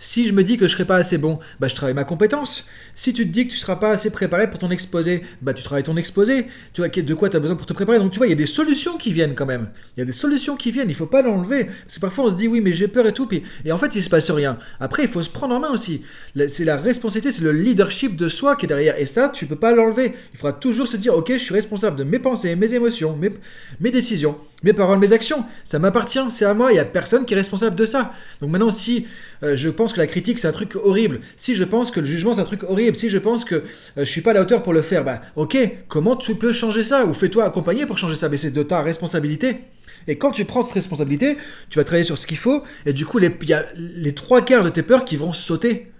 Si 0.02 0.26
je 0.26 0.32
me 0.32 0.42
dis 0.42 0.56
que 0.56 0.66
je 0.66 0.72
serai 0.72 0.86
pas 0.86 0.96
assez 0.96 1.18
bon, 1.18 1.38
bah 1.60 1.68
je 1.68 1.74
travaille 1.74 1.94
ma 1.94 2.04
compétence. 2.04 2.66
Si 2.94 3.12
tu 3.12 3.26
te 3.26 3.30
dis 3.30 3.46
que 3.46 3.52
tu 3.52 3.58
seras 3.58 3.76
pas 3.76 3.90
assez 3.90 4.08
préparé 4.08 4.48
pour 4.48 4.58
ton 4.58 4.70
exposé, 4.70 5.22
bah 5.42 5.52
tu 5.52 5.62
travailles 5.62 5.84
ton 5.84 5.96
exposé. 5.98 6.46
Tu 6.72 6.80
vois 6.80 6.88
de 6.88 7.14
quoi 7.14 7.28
tu 7.28 7.36
as 7.36 7.40
besoin 7.40 7.54
pour 7.54 7.66
te 7.66 7.74
préparer? 7.74 7.98
Donc 7.98 8.10
tu 8.10 8.16
vois, 8.16 8.26
il 8.26 8.30
y 8.30 8.32
a 8.32 8.36
des 8.36 8.46
solutions 8.46 8.96
qui 8.96 9.12
viennent 9.12 9.34
quand 9.34 9.44
même. 9.44 9.68
Il 9.96 10.00
y 10.00 10.02
a 10.02 10.06
des 10.06 10.12
solutions 10.12 10.56
qui 10.56 10.70
viennent, 10.70 10.88
il 10.88 10.94
faut 10.94 11.04
pas 11.04 11.20
l'enlever. 11.20 11.66
Parce 11.66 11.96
que 11.96 12.00
parfois 12.00 12.24
on 12.24 12.30
se 12.30 12.34
dit 12.34 12.48
oui, 12.48 12.62
mais 12.62 12.72
j'ai 12.72 12.88
peur 12.88 13.06
et 13.06 13.12
tout, 13.12 13.28
et 13.30 13.72
en 13.72 13.76
fait 13.76 13.94
il 13.94 14.02
se 14.02 14.08
passe 14.08 14.30
rien. 14.30 14.58
Après, 14.80 15.02
il 15.02 15.08
faut 15.08 15.22
se 15.22 15.28
prendre 15.28 15.54
en 15.54 15.60
main 15.60 15.70
aussi. 15.70 16.02
C'est 16.48 16.64
la 16.64 16.78
responsabilité, 16.78 17.30
c'est 17.30 17.44
le 17.44 17.52
leadership 17.52 18.16
de 18.16 18.30
soi 18.30 18.56
qui 18.56 18.64
est 18.64 18.68
derrière. 18.68 18.98
Et 18.98 19.04
ça, 19.04 19.28
tu 19.28 19.44
peux 19.44 19.56
pas 19.56 19.74
l'enlever. 19.74 20.14
Il 20.32 20.38
faudra 20.38 20.54
toujours 20.54 20.88
se 20.88 20.96
dire 20.96 21.14
ok, 21.14 21.32
je 21.32 21.38
suis 21.44 21.54
responsable 21.54 21.98
de 21.98 22.04
mes 22.04 22.18
pensées, 22.18 22.56
mes 22.56 22.72
émotions, 22.72 23.16
mes, 23.16 23.32
mes 23.80 23.90
décisions, 23.90 24.38
mes 24.62 24.72
paroles, 24.72 24.98
mes 24.98 25.12
actions. 25.12 25.44
Ça 25.64 25.78
m'appartient, 25.78 26.20
c'est 26.30 26.44
à 26.44 26.54
moi, 26.54 26.72
il 26.72 26.76
y 26.76 26.78
a 26.78 26.84
personne 26.84 27.24
qui 27.24 27.34
est 27.34 27.36
responsable 27.36 27.76
de 27.76 27.86
ça. 27.86 28.12
Donc 28.40 28.50
maintenant, 28.50 28.70
si 28.70 29.06
euh, 29.42 29.56
je 29.56 29.68
pense 29.68 29.92
que 29.92 29.98
la 29.98 30.06
critique 30.06 30.38
c'est 30.38 30.48
un 30.48 30.52
truc 30.52 30.76
horrible, 30.76 31.20
si 31.36 31.54
je 31.54 31.64
pense 31.64 31.90
que 31.90 32.00
le 32.00 32.06
jugement 32.06 32.32
c'est 32.32 32.40
un 32.40 32.44
truc 32.44 32.62
horrible, 32.64 32.96
si 32.96 33.10
je 33.10 33.18
pense 33.18 33.44
que 33.44 33.54
euh, 33.54 33.62
je 33.98 34.04
suis 34.04 34.20
pas 34.20 34.30
à 34.30 34.34
la 34.34 34.42
hauteur 34.42 34.62
pour 34.62 34.72
le 34.72 34.82
faire, 34.82 35.04
bah 35.04 35.22
ok, 35.36 35.56
comment 35.88 36.16
tu 36.16 36.34
peux 36.34 36.52
changer 36.52 36.82
ça 36.82 37.04
Ou 37.06 37.14
fais-toi 37.14 37.44
accompagner 37.44 37.86
pour 37.86 37.98
changer 37.98 38.16
ça, 38.16 38.28
mais 38.28 38.36
c'est 38.36 38.50
de 38.50 38.62
ta 38.62 38.82
responsabilité. 38.82 39.60
Et 40.08 40.16
quand 40.16 40.30
tu 40.30 40.44
prends 40.44 40.62
cette 40.62 40.74
responsabilité, 40.74 41.36
tu 41.68 41.78
vas 41.78 41.84
travailler 41.84 42.04
sur 42.04 42.18
ce 42.18 42.26
qu'il 42.26 42.38
faut, 42.38 42.62
et 42.86 42.92
du 42.92 43.06
coup, 43.06 43.18
il 43.18 43.48
y 43.48 43.52
a 43.52 43.66
les 43.76 44.14
trois 44.14 44.42
quarts 44.42 44.64
de 44.64 44.70
tes 44.70 44.82
peurs 44.82 45.04
qui 45.04 45.16
vont 45.16 45.32
sauter. 45.32 45.92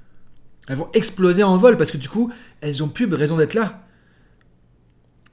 Elles 0.69 0.77
vont 0.77 0.89
exploser 0.95 1.43
en 1.43 1.56
vol, 1.56 1.77
parce 1.77 1.91
que 1.91 1.97
du 1.97 2.09
coup, 2.09 2.33
elles 2.61 2.83
ont 2.83 2.89
plus 2.89 3.13
raison 3.13 3.37
d'être 3.37 3.55
là. 3.55 3.83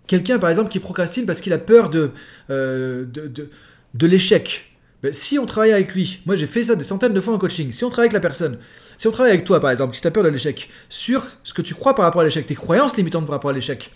Quelqu'un, 0.07 0.39
par 0.39 0.50
exemple, 0.50 0.69
qui 0.69 0.80
procrastine 0.80 1.25
parce 1.25 1.42
qu'il 1.42 1.54
a 1.54 1.57
peur 1.57 1.89
de, 1.89 2.12
euh, 2.50 3.06
l'échec. 4.01 4.71
Ben, 5.04 5.13
si 5.13 5.38
on 5.38 5.45
travaille 5.45 5.74
avec 5.74 5.94
lui, 5.94 6.21
moi 6.25 6.36
j'ai 6.36 6.48
fait 6.48 6.63
ça 6.63 6.75
des 6.75 6.83
centaines 6.83 7.13
de 7.13 7.21
fois 7.21 7.36
en 7.36 7.38
coaching, 7.38 7.71
si 7.71 7.83
on 7.83 7.89
travaille 7.89 8.07
avec 8.07 8.13
la 8.13 8.19
personne, 8.19 8.57
si 8.98 9.06
on 9.06 9.12
travaille 9.12 9.33
avec 9.33 9.45
toi 9.45 9.59
par 9.59 9.69
exemple, 9.69 9.95
si 9.95 10.01
tu 10.01 10.07
as 10.07 10.12
peur 10.12 10.24
de 10.24 10.30
l'échec, 10.30 10.69
sur 10.89 11.27
ce 11.44 11.54
que 11.54 11.62
tu 11.62 11.75
crois 11.75 11.94
par 11.94 12.06
rapport 12.06 12.21
à 12.21 12.24
l'échec, 12.24 12.48
tes 12.48 12.56
croyances 12.56 12.98
limitantes 12.98 13.27
par 13.27 13.36
rapport 13.36 13.51
à 13.51 13.54
l'échec, 13.54 13.92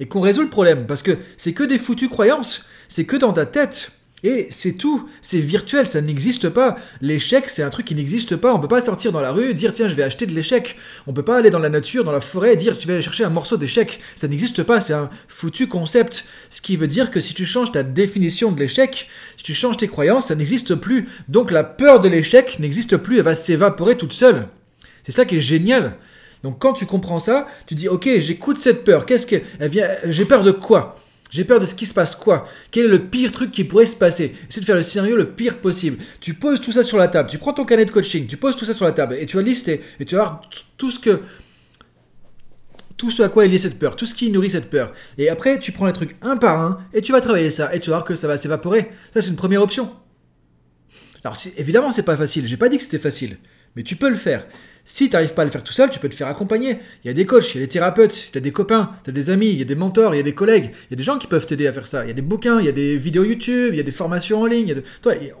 et 0.00 0.06
qu'on 0.06 0.22
résout 0.22 0.42
le 0.42 0.48
problème, 0.48 0.86
parce 0.86 1.02
que 1.02 1.18
c'est 1.36 1.52
que 1.52 1.64
des 1.64 1.78
foutues 1.78 2.08
croyances, 2.08 2.64
c'est 2.88 3.04
que 3.04 3.16
dans 3.16 3.34
ta 3.34 3.44
tête, 3.44 3.90
et 4.26 4.48
c'est 4.50 4.72
tout, 4.72 5.08
c'est 5.22 5.38
virtuel, 5.38 5.86
ça 5.86 6.00
n'existe 6.00 6.48
pas. 6.48 6.76
L'échec, 7.00 7.48
c'est 7.48 7.62
un 7.62 7.70
truc 7.70 7.86
qui 7.86 7.94
n'existe 7.94 8.34
pas. 8.34 8.52
On 8.52 8.58
peut 8.58 8.66
pas 8.66 8.80
sortir 8.80 9.12
dans 9.12 9.20
la 9.20 9.30
rue, 9.30 9.54
dire 9.54 9.72
tiens, 9.72 9.86
je 9.86 9.94
vais 9.94 10.02
acheter 10.02 10.26
de 10.26 10.34
l'échec. 10.34 10.74
On 11.06 11.12
peut 11.12 11.22
pas 11.22 11.38
aller 11.38 11.50
dans 11.50 11.60
la 11.60 11.68
nature, 11.68 12.02
dans 12.02 12.10
la 12.10 12.20
forêt, 12.20 12.56
dire 12.56 12.76
tu 12.76 12.88
vas 12.88 13.00
chercher 13.00 13.22
un 13.22 13.30
morceau 13.30 13.56
d'échec. 13.56 14.00
Ça 14.16 14.26
n'existe 14.26 14.64
pas, 14.64 14.80
c'est 14.80 14.94
un 14.94 15.10
foutu 15.28 15.68
concept. 15.68 16.24
Ce 16.50 16.60
qui 16.60 16.76
veut 16.76 16.88
dire 16.88 17.12
que 17.12 17.20
si 17.20 17.34
tu 17.34 17.46
changes 17.46 17.70
ta 17.70 17.84
définition 17.84 18.50
de 18.50 18.58
l'échec, 18.58 19.08
si 19.36 19.44
tu 19.44 19.54
changes 19.54 19.76
tes 19.76 19.86
croyances, 19.86 20.26
ça 20.26 20.34
n'existe 20.34 20.74
plus. 20.74 21.08
Donc 21.28 21.52
la 21.52 21.62
peur 21.62 22.00
de 22.00 22.08
l'échec 22.08 22.58
n'existe 22.58 22.96
plus, 22.96 23.18
elle 23.18 23.24
va 23.24 23.36
s'évaporer 23.36 23.96
toute 23.96 24.12
seule. 24.12 24.48
C'est 25.04 25.12
ça 25.12 25.24
qui 25.24 25.36
est 25.36 25.40
génial. 25.40 25.98
Donc 26.42 26.58
quand 26.58 26.72
tu 26.72 26.84
comprends 26.84 27.20
ça, 27.20 27.46
tu 27.68 27.76
dis 27.76 27.88
ok, 27.88 28.08
j'écoute 28.18 28.58
cette 28.58 28.82
peur. 28.82 29.06
Qu'est-ce 29.06 29.26
que 29.28 29.36
elle 29.60 29.70
vient 29.70 29.88
J'ai 30.08 30.24
peur 30.24 30.42
de 30.42 30.50
quoi? 30.50 30.96
J'ai 31.30 31.44
peur 31.44 31.60
de 31.60 31.66
ce 31.66 31.74
qui 31.74 31.86
se 31.86 31.94
passe 31.94 32.14
quoi? 32.14 32.48
Quel 32.70 32.86
est 32.86 32.88
le 32.88 33.00
pire 33.00 33.32
truc 33.32 33.50
qui 33.50 33.64
pourrait 33.64 33.86
se 33.86 33.96
passer? 33.96 34.34
Essaye 34.48 34.60
de 34.60 34.66
faire 34.66 34.76
le 34.76 34.82
scénario 34.82 35.16
le 35.16 35.30
pire 35.30 35.60
possible. 35.60 35.98
Tu 36.20 36.34
poses 36.34 36.60
tout 36.60 36.72
ça 36.72 36.84
sur 36.84 36.98
la 36.98 37.08
table, 37.08 37.28
tu 37.28 37.38
prends 37.38 37.52
ton 37.52 37.64
canet 37.64 37.88
de 37.88 37.92
coaching, 37.92 38.26
tu 38.26 38.36
poses 38.36 38.56
tout 38.56 38.64
ça 38.64 38.74
sur 38.74 38.84
la 38.84 38.92
table 38.92 39.16
et 39.18 39.26
tu 39.26 39.36
vas 39.36 39.42
lister 39.42 39.82
et 39.98 40.04
tu 40.04 40.14
vas 40.14 40.22
voir 40.22 40.42
tout 40.76 40.90
ce 40.90 40.98
tout 42.96 43.10
ce 43.10 43.22
à 43.22 43.28
quoi 43.28 43.44
y 43.44 43.54
a 43.54 43.58
cette 43.58 43.78
peur, 43.78 43.94
tout 43.94 44.06
ce 44.06 44.14
qui 44.14 44.30
nourrit 44.30 44.50
cette 44.50 44.70
peur. 44.70 44.92
Et 45.18 45.28
après, 45.28 45.58
tu 45.58 45.72
prends 45.72 45.86
les 45.86 45.92
trucs 45.92 46.16
un 46.22 46.36
par 46.36 46.60
un 46.60 46.78
et 46.94 47.02
tu 47.02 47.12
vas 47.12 47.20
travailler 47.20 47.50
ça 47.50 47.74
et 47.74 47.80
tu 47.80 47.90
vas 47.90 47.96
voir 47.96 48.06
que 48.06 48.14
ça 48.14 48.26
va 48.26 48.38
s'évaporer. 48.38 48.90
Ça, 49.12 49.20
c'est 49.20 49.28
une 49.28 49.36
première 49.36 49.62
option. 49.62 49.92
Alors, 51.22 51.36
évidemment, 51.56 51.90
c'est 51.90 52.04
pas 52.04 52.16
facile. 52.16 52.46
J'ai 52.46 52.56
pas 52.56 52.68
dit 52.68 52.78
que 52.78 52.84
c'était 52.84 52.98
facile, 52.98 53.36
mais 53.76 53.82
tu 53.82 53.96
peux 53.96 54.10
le 54.10 54.16
faire. 54.16 54.46
Si 54.88 55.08
tu 55.08 55.14
n'arrives 55.14 55.34
pas 55.34 55.42
à 55.42 55.44
le 55.44 55.50
faire 55.50 55.64
tout 55.64 55.72
seul, 55.72 55.90
tu 55.90 55.98
peux 55.98 56.08
te 56.08 56.14
faire 56.14 56.28
accompagner. 56.28 56.78
Il 57.02 57.08
y 57.08 57.10
a 57.10 57.12
des 57.12 57.26
coachs, 57.26 57.54
il 57.54 57.60
y 57.60 57.62
a 57.62 57.66
des 57.66 57.68
thérapeutes, 57.68 58.30
tu 58.30 58.38
as 58.38 58.40
des 58.40 58.52
copains, 58.52 58.92
tu 59.02 59.10
as 59.10 59.12
des 59.12 59.30
amis, 59.30 59.50
il 59.50 59.58
y 59.58 59.62
a 59.62 59.64
des 59.64 59.74
mentors, 59.74 60.14
il 60.14 60.18
y 60.18 60.20
a 60.20 60.22
des 60.22 60.34
collègues, 60.34 60.70
il 60.72 60.92
y 60.92 60.94
a 60.94 60.96
des 60.96 61.02
gens 61.02 61.18
qui 61.18 61.26
peuvent 61.26 61.44
t'aider 61.44 61.66
à 61.66 61.72
faire 61.72 61.88
ça. 61.88 62.04
Il 62.04 62.08
y 62.08 62.10
a 62.12 62.14
des 62.14 62.22
bouquins, 62.22 62.60
il 62.60 62.66
y 62.66 62.68
a 62.68 62.72
des 62.72 62.96
vidéos 62.96 63.24
YouTube, 63.24 63.74
il 63.74 63.76
y 63.76 63.80
a 63.80 63.82
des 63.82 63.90
formations 63.90 64.42
en 64.42 64.46
ligne. 64.46 64.80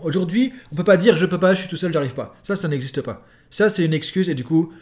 Aujourd'hui, 0.02 0.52
on 0.72 0.74
peut 0.76 0.84
pas 0.84 0.96
dire 0.96 1.16
je 1.16 1.26
peux 1.26 1.38
pas, 1.38 1.54
je 1.54 1.60
suis 1.60 1.68
tout 1.68 1.76
seul, 1.76 1.92
j'arrive 1.92 2.14
pas. 2.14 2.36
Ça, 2.42 2.56
ça 2.56 2.66
n'existe 2.66 3.02
pas. 3.02 3.24
Ça, 3.48 3.68
c'est 3.68 3.84
une 3.84 3.94
excuse 3.94 4.28
et 4.28 4.34
du 4.34 4.42
coup, 4.42 4.72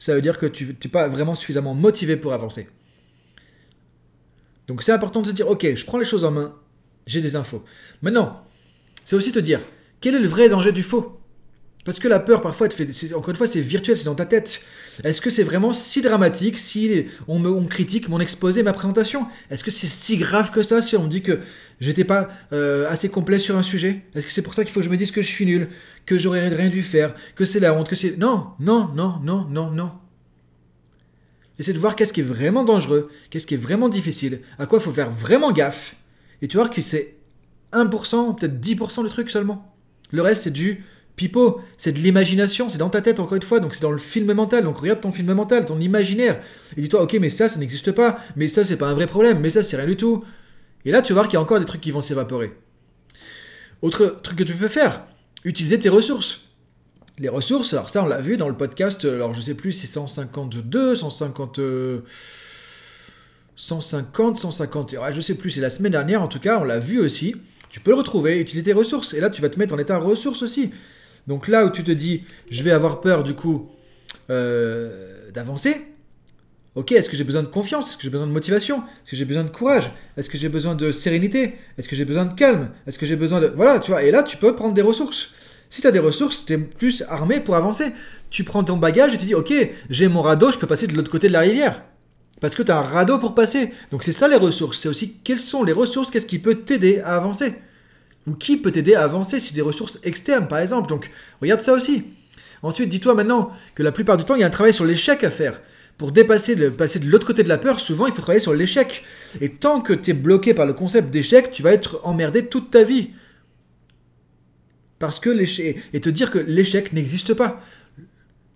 ça 0.00 0.12
veut 0.12 0.22
dire 0.22 0.38
que 0.38 0.46
tu 0.46 0.66
n'es 0.66 0.90
pas 0.90 1.06
vraiment 1.06 1.36
suffisamment 1.36 1.74
motivé 1.74 2.16
pour 2.16 2.32
avancer. 2.32 2.68
Donc 4.66 4.82
c'est 4.82 4.92
important 4.92 5.22
de 5.22 5.28
se 5.28 5.32
dire, 5.32 5.48
ok, 5.48 5.72
je 5.72 5.84
prends 5.84 5.98
les 5.98 6.04
choses 6.04 6.24
en 6.24 6.32
main, 6.32 6.56
j'ai 7.06 7.20
des 7.20 7.36
infos. 7.36 7.62
Maintenant, 8.02 8.44
c'est 9.04 9.14
aussi 9.14 9.30
te 9.30 9.38
dire, 9.38 9.60
quel 10.00 10.16
est 10.16 10.20
le 10.20 10.26
vrai 10.26 10.48
danger 10.48 10.72
du 10.72 10.82
faux 10.82 11.19
parce 11.84 11.98
que 11.98 12.08
la 12.08 12.20
peur, 12.20 12.42
parfois, 12.42 12.68
encore 13.14 13.30
une 13.30 13.36
fois, 13.36 13.46
c'est 13.46 13.60
virtuel, 13.60 13.96
c'est 13.96 14.04
dans 14.04 14.14
ta 14.14 14.26
tête. 14.26 14.62
Est-ce 15.02 15.20
que 15.20 15.30
c'est 15.30 15.42
vraiment 15.42 15.72
si 15.72 16.02
dramatique 16.02 16.58
si 16.58 17.06
on 17.26 17.38
me 17.38 17.66
critique 17.68 18.08
mon 18.08 18.20
exposé, 18.20 18.62
ma 18.62 18.74
présentation? 18.74 19.26
Est-ce 19.50 19.64
que 19.64 19.70
c'est 19.70 19.86
si 19.86 20.18
grave 20.18 20.50
que 20.50 20.62
ça 20.62 20.82
si 20.82 20.96
on 20.96 21.04
me 21.04 21.08
dit 21.08 21.22
que 21.22 21.40
j'étais 21.80 22.04
pas 22.04 22.28
euh, 22.52 22.90
assez 22.90 23.08
complet 23.08 23.38
sur 23.38 23.56
un 23.56 23.62
sujet? 23.62 24.02
Est-ce 24.14 24.26
que 24.26 24.32
c'est 24.32 24.42
pour 24.42 24.52
ça 24.52 24.64
qu'il 24.64 24.72
faut 24.72 24.80
que 24.80 24.86
je 24.86 24.90
me 24.90 24.98
dise 24.98 25.10
que 25.10 25.22
je 25.22 25.28
suis 25.28 25.46
nul, 25.46 25.68
que 26.04 26.18
j'aurais 26.18 26.48
rien 26.48 26.68
dû 26.68 26.82
faire, 26.82 27.14
que 27.34 27.46
c'est 27.46 27.60
la 27.60 27.72
honte, 27.72 27.88
que 27.88 27.96
c'est... 27.96 28.18
Non, 28.18 28.48
non, 28.60 28.90
non, 28.94 29.18
non, 29.22 29.46
non, 29.48 29.70
non. 29.70 29.90
Essaye 31.58 31.74
de 31.74 31.78
voir 31.78 31.96
qu'est-ce 31.96 32.12
qui 32.12 32.20
est 32.20 32.24
vraiment 32.24 32.64
dangereux, 32.64 33.10
qu'est-ce 33.30 33.46
qui 33.46 33.54
est 33.54 33.58
vraiment 33.58 33.88
difficile, 33.88 34.40
à 34.58 34.66
quoi 34.66 34.78
il 34.78 34.82
faut 34.82 34.92
faire 34.92 35.10
vraiment 35.10 35.50
gaffe. 35.50 35.96
Et 36.42 36.48
tu 36.48 36.58
vois 36.58 36.68
que 36.68 36.82
c'est 36.82 37.16
1%, 37.72 38.38
peut-être 38.38 38.60
10% 38.60 39.02
le 39.02 39.08
truc 39.08 39.30
seulement. 39.30 39.74
Le 40.10 40.22
reste, 40.22 40.44
c'est 40.44 40.50
du 40.50 40.84
Pipo, 41.16 41.60
c'est 41.76 41.92
de 41.92 41.98
l'imagination, 41.98 42.70
c'est 42.70 42.78
dans 42.78 42.88
ta 42.88 43.02
tête 43.02 43.20
encore 43.20 43.36
une 43.36 43.42
fois, 43.42 43.60
donc 43.60 43.74
c'est 43.74 43.82
dans 43.82 43.90
le 43.90 43.98
film 43.98 44.32
mental. 44.32 44.64
Donc 44.64 44.78
regarde 44.78 45.00
ton 45.00 45.12
film 45.12 45.32
mental, 45.32 45.64
ton 45.64 45.78
imaginaire, 45.80 46.40
et 46.76 46.80
dis-toi, 46.80 47.02
ok, 47.02 47.16
mais 47.20 47.30
ça, 47.30 47.48
ça 47.48 47.58
n'existe 47.58 47.92
pas, 47.92 48.18
mais 48.36 48.48
ça, 48.48 48.64
c'est 48.64 48.76
pas 48.76 48.88
un 48.88 48.94
vrai 48.94 49.06
problème, 49.06 49.40
mais 49.40 49.50
ça, 49.50 49.62
c'est 49.62 49.76
rien 49.76 49.86
du 49.86 49.96
tout. 49.96 50.24
Et 50.84 50.92
là, 50.92 51.02
tu 51.02 51.12
vas 51.12 51.20
voir 51.20 51.28
qu'il 51.28 51.34
y 51.34 51.36
a 51.36 51.42
encore 51.42 51.60
des 51.60 51.66
trucs 51.66 51.80
qui 51.80 51.90
vont 51.90 52.00
s'évaporer. 52.00 52.52
Autre 53.82 54.18
truc 54.22 54.38
que 54.38 54.44
tu 54.44 54.54
peux 54.54 54.68
faire, 54.68 55.04
utiliser 55.44 55.78
tes 55.78 55.88
ressources. 55.88 56.46
Les 57.18 57.28
ressources, 57.28 57.74
alors 57.74 57.90
ça, 57.90 58.02
on 58.02 58.06
l'a 58.06 58.20
vu 58.20 58.38
dans 58.38 58.48
le 58.48 58.56
podcast, 58.56 59.04
alors 59.04 59.34
je 59.34 59.42
sais 59.42 59.54
plus 59.54 59.72
si 59.72 59.86
152, 59.86 60.94
150. 60.94 61.60
150, 63.56 64.38
150, 64.38 64.92
ouais, 64.92 65.12
je 65.12 65.20
sais 65.20 65.34
plus, 65.34 65.50
c'est 65.50 65.60
la 65.60 65.68
semaine 65.68 65.92
dernière 65.92 66.22
en 66.22 66.28
tout 66.28 66.40
cas, 66.40 66.58
on 66.58 66.64
l'a 66.64 66.78
vu 66.78 66.98
aussi. 66.98 67.36
Tu 67.68 67.80
peux 67.80 67.90
le 67.90 67.98
retrouver, 67.98 68.40
utiliser 68.40 68.64
tes 68.64 68.72
ressources. 68.72 69.12
Et 69.12 69.20
là, 69.20 69.28
tu 69.28 69.42
vas 69.42 69.50
te 69.50 69.58
mettre 69.58 69.74
en 69.74 69.78
état 69.78 69.98
ressources 69.98 70.42
aussi. 70.42 70.72
Donc 71.30 71.46
là 71.46 71.64
où 71.64 71.70
tu 71.70 71.84
te 71.84 71.92
dis, 71.92 72.24
je 72.50 72.64
vais 72.64 72.72
avoir 72.72 73.00
peur 73.00 73.22
du 73.22 73.34
coup 73.34 73.70
euh, 74.30 75.30
d'avancer, 75.30 75.76
ok, 76.74 76.90
est-ce 76.90 77.08
que 77.08 77.16
j'ai 77.16 77.22
besoin 77.22 77.44
de 77.44 77.46
confiance? 77.46 77.90
Est-ce 77.90 77.96
que 77.98 78.02
j'ai 78.02 78.10
besoin 78.10 78.26
de 78.26 78.32
motivation? 78.32 78.78
Est-ce 78.78 79.12
que 79.12 79.16
j'ai 79.16 79.24
besoin 79.24 79.44
de 79.44 79.48
courage? 79.48 79.92
Est-ce 80.16 80.28
que 80.28 80.36
j'ai 80.36 80.48
besoin 80.48 80.74
de 80.74 80.90
sérénité? 80.90 81.54
Est-ce 81.78 81.86
que 81.86 81.94
j'ai 81.94 82.04
besoin 82.04 82.24
de 82.24 82.34
calme? 82.34 82.70
Est-ce 82.84 82.98
que 82.98 83.06
j'ai 83.06 83.14
besoin 83.14 83.40
de... 83.40 83.46
Voilà, 83.46 83.78
tu 83.78 83.92
vois, 83.92 84.02
et 84.02 84.10
là 84.10 84.24
tu 84.24 84.38
peux 84.38 84.56
prendre 84.56 84.74
des 84.74 84.82
ressources. 84.82 85.28
Si 85.68 85.80
tu 85.80 85.86
as 85.86 85.92
des 85.92 86.00
ressources, 86.00 86.44
tu 86.44 86.54
es 86.54 86.58
plus 86.58 87.04
armé 87.08 87.38
pour 87.38 87.54
avancer. 87.54 87.92
Tu 88.30 88.42
prends 88.42 88.64
ton 88.64 88.76
bagage 88.76 89.14
et 89.14 89.16
tu 89.16 89.26
dis, 89.26 89.36
ok, 89.36 89.54
j'ai 89.88 90.08
mon 90.08 90.22
radeau, 90.22 90.50
je 90.50 90.58
peux 90.58 90.66
passer 90.66 90.88
de 90.88 90.96
l'autre 90.96 91.12
côté 91.12 91.28
de 91.28 91.32
la 91.32 91.40
rivière. 91.40 91.84
Parce 92.40 92.56
que 92.56 92.64
tu 92.64 92.72
as 92.72 92.78
un 92.78 92.82
radeau 92.82 93.20
pour 93.20 93.36
passer. 93.36 93.70
Donc 93.92 94.02
c'est 94.02 94.12
ça 94.12 94.26
les 94.26 94.34
ressources. 94.34 94.80
C'est 94.80 94.88
aussi 94.88 95.18
quelles 95.22 95.38
sont 95.38 95.62
les 95.62 95.72
ressources, 95.72 96.10
qu'est-ce 96.10 96.26
qui 96.26 96.40
peut 96.40 96.56
t'aider 96.56 96.98
à 96.98 97.14
avancer. 97.14 97.54
Ou 98.26 98.34
qui 98.34 98.56
peut 98.56 98.70
t'aider 98.70 98.94
à 98.94 99.02
avancer 99.02 99.40
si 99.40 99.54
des 99.54 99.62
ressources 99.62 99.98
externes, 100.02 100.48
par 100.48 100.58
exemple. 100.58 100.88
Donc 100.88 101.10
regarde 101.40 101.60
ça 101.60 101.72
aussi. 101.72 102.04
Ensuite, 102.62 102.90
dis-toi 102.90 103.14
maintenant 103.14 103.50
que 103.74 103.82
la 103.82 103.92
plupart 103.92 104.16
du 104.16 104.24
temps, 104.24 104.34
il 104.34 104.40
y 104.40 104.44
a 104.44 104.46
un 104.46 104.50
travail 104.50 104.74
sur 104.74 104.84
l'échec 104.84 105.24
à 105.24 105.30
faire. 105.30 105.60
Pour 105.96 106.12
dépasser, 106.12 106.54
le, 106.54 106.70
passer 106.70 106.98
de 106.98 107.08
l'autre 107.10 107.26
côté 107.26 107.42
de 107.42 107.48
la 107.48 107.58
peur, 107.58 107.80
souvent, 107.80 108.06
il 108.06 108.12
faut 108.12 108.22
travailler 108.22 108.40
sur 108.40 108.54
l'échec. 108.54 109.04
Et 109.40 109.50
tant 109.50 109.80
que 109.80 109.92
tu 109.92 110.10
es 110.10 110.14
bloqué 110.14 110.54
par 110.54 110.66
le 110.66 110.72
concept 110.72 111.10
d'échec, 111.10 111.52
tu 111.52 111.62
vas 111.62 111.72
être 111.72 112.00
emmerdé 112.04 112.46
toute 112.46 112.70
ta 112.70 112.82
vie. 112.82 113.10
Parce 114.98 115.18
que 115.18 115.30
l'échec. 115.30 115.78
Et 115.92 116.00
te 116.00 116.10
dire 116.10 116.30
que 116.30 116.38
l'échec 116.38 116.92
n'existe 116.92 117.34
pas. 117.34 117.62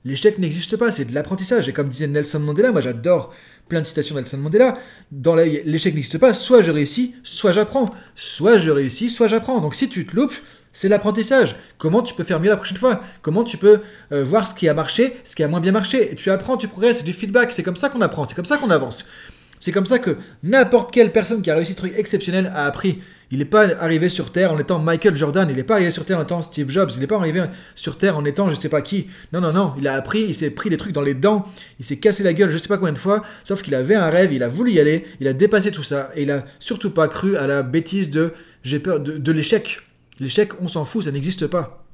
L'échec 0.05 0.39
n'existe 0.39 0.77
pas, 0.77 0.93
c'est 0.93 1.07
de 1.07 1.15
l'apprentissage. 1.15 1.69
Et 1.69 1.73
comme 1.73 1.89
disait 1.89 2.07
Nelson 2.07 2.41
Mandela, 2.41 2.73
moi 2.73 2.83
j'adore 2.83 3.33
plein 3.69 3.81
de 3.81 3.87
citations 3.87 4.15
de 4.15 4.21
Nelson 4.21 4.37
Mandela, 4.37 4.79
dans 5.11 5.35
l'échec 5.35 5.95
n'existe 5.95 6.19
pas, 6.19 6.35
soit 6.35 6.61
je 6.61 6.71
réussis, 6.71 7.15
soit 7.23 7.53
j'apprends. 7.53 7.91
Soit 8.15 8.59
je 8.59 8.71
réussis, 8.71 9.09
soit 9.09 9.29
j'apprends. 9.29 9.61
Donc 9.61 9.75
si 9.75 9.89
tu 9.89 10.07
te 10.07 10.15
loupes, 10.15 10.35
c'est 10.75 10.89
l'apprentissage. 10.89 11.57
Comment 11.79 12.03
tu 12.03 12.13
peux 12.15 12.25
faire 12.25 12.39
mieux 12.39 12.51
la 12.51 12.57
prochaine 12.57 12.77
fois? 12.77 13.01
Comment 13.23 13.45
tu 13.45 13.57
peux 13.57 13.81
euh, 14.13 14.23
voir 14.23 14.47
ce 14.47 14.55
qui 14.55 14.69
a 14.69 14.75
marché, 14.75 15.17
ce 15.25 15.35
qui 15.37 15.43
a 15.43 15.49
moins 15.49 15.61
bien 15.61 15.73
marché? 15.73 16.15
Tu 16.17 16.31
apprends, 16.31 16.59
tu 16.59 16.69
progresses, 16.69 16.99
c'est 16.99 17.05
du 17.05 17.13
feedback. 17.15 17.53
C'est 17.53 17.63
comme 17.63 17.77
ça 17.77 17.89
qu'on 17.89 18.03
apprend, 18.03 18.27
c'est 18.27 18.35
comme 18.35 18.45
ça 18.45 18.59
qu'on 18.59 18.71
avance. 18.71 19.07
C'est 19.59 19.73
comme 19.73 19.87
ça 19.87 19.99
que 19.99 20.19
n'importe 20.43 20.93
quelle 20.93 21.13
personne 21.13 21.41
qui 21.41 21.51
a 21.51 21.55
réussi 21.55 21.73
un 21.73 21.77
truc 21.77 21.95
exceptionnel 21.97 22.53
a 22.55 22.67
appris. 22.67 22.99
Il 23.31 23.39
n'est 23.39 23.45
pas 23.45 23.67
arrivé 23.81 24.09
sur 24.09 24.33
Terre 24.33 24.53
en 24.53 24.59
étant 24.59 24.79
Michael 24.79 25.17
Jordan, 25.17 25.49
il 25.49 25.57
n'est 25.57 25.65
pas 25.65 25.75
arrivé 25.75 25.91
sur 25.91 26.05
Terre 26.05 26.19
en 26.19 26.23
étant 26.23 26.43
Steve 26.43 26.71
Jobs, 26.71 26.91
il 26.95 27.01
n'est 27.01 27.07
pas 27.07 27.17
arrivé 27.17 27.45
sur 27.75 27.99
Terre 27.99 28.17
en 28.17 28.25
étant 28.25 28.51
je 28.51 28.55
sais 28.55 28.69
pas 28.69 28.83
qui. 28.83 29.07
Non, 29.33 29.41
non, 29.41 29.53
non, 29.53 29.75
il 29.79 29.89
a 29.89 29.95
appris, 29.95 30.23
il 30.23 30.35
s'est 30.35 30.51
pris 30.51 30.71
des 30.71 30.77
trucs 30.77 30.93
dans 30.93 31.03
les 31.03 31.15
dents, 31.15 31.47
il 31.79 31.85
s'est 31.85 31.99
cassé 31.99 32.23
la 32.23 32.33
gueule 32.33 32.51
je 32.51 32.59
sais 32.59 32.69
pas 32.69 32.79
combien 32.79 32.93
de 32.93 32.99
fois, 32.99 33.23
sauf 33.43 33.63
qu'il 33.63 33.75
avait 33.75 33.95
un 33.95 34.11
rêve, 34.11 34.33
il 34.33 34.43
a 34.43 34.49
voulu 34.49 34.73
y 34.73 34.81
aller, 34.81 35.05
il 35.21 35.29
a 35.29 35.33
dépassé 35.33 35.71
tout 35.71 35.83
ça, 35.83 36.11
et 36.15 36.23
il 36.25 36.31
a 36.31 36.45
surtout 36.59 36.91
pas 36.91 37.09
cru 37.09 37.37
à 37.37 37.47
la 37.47 37.63
bêtise 37.63 38.11
de 38.11 38.33
j'ai 38.63 38.79
peur 38.79 39.01
de, 39.01 39.33
l'échec. 39.33 39.81
L'échec, 40.21 40.53
on 40.61 40.69
s'en 40.69 40.85
fout, 40.85 41.05
ça 41.05 41.11
n'existe 41.11 41.47
pas. 41.47 41.85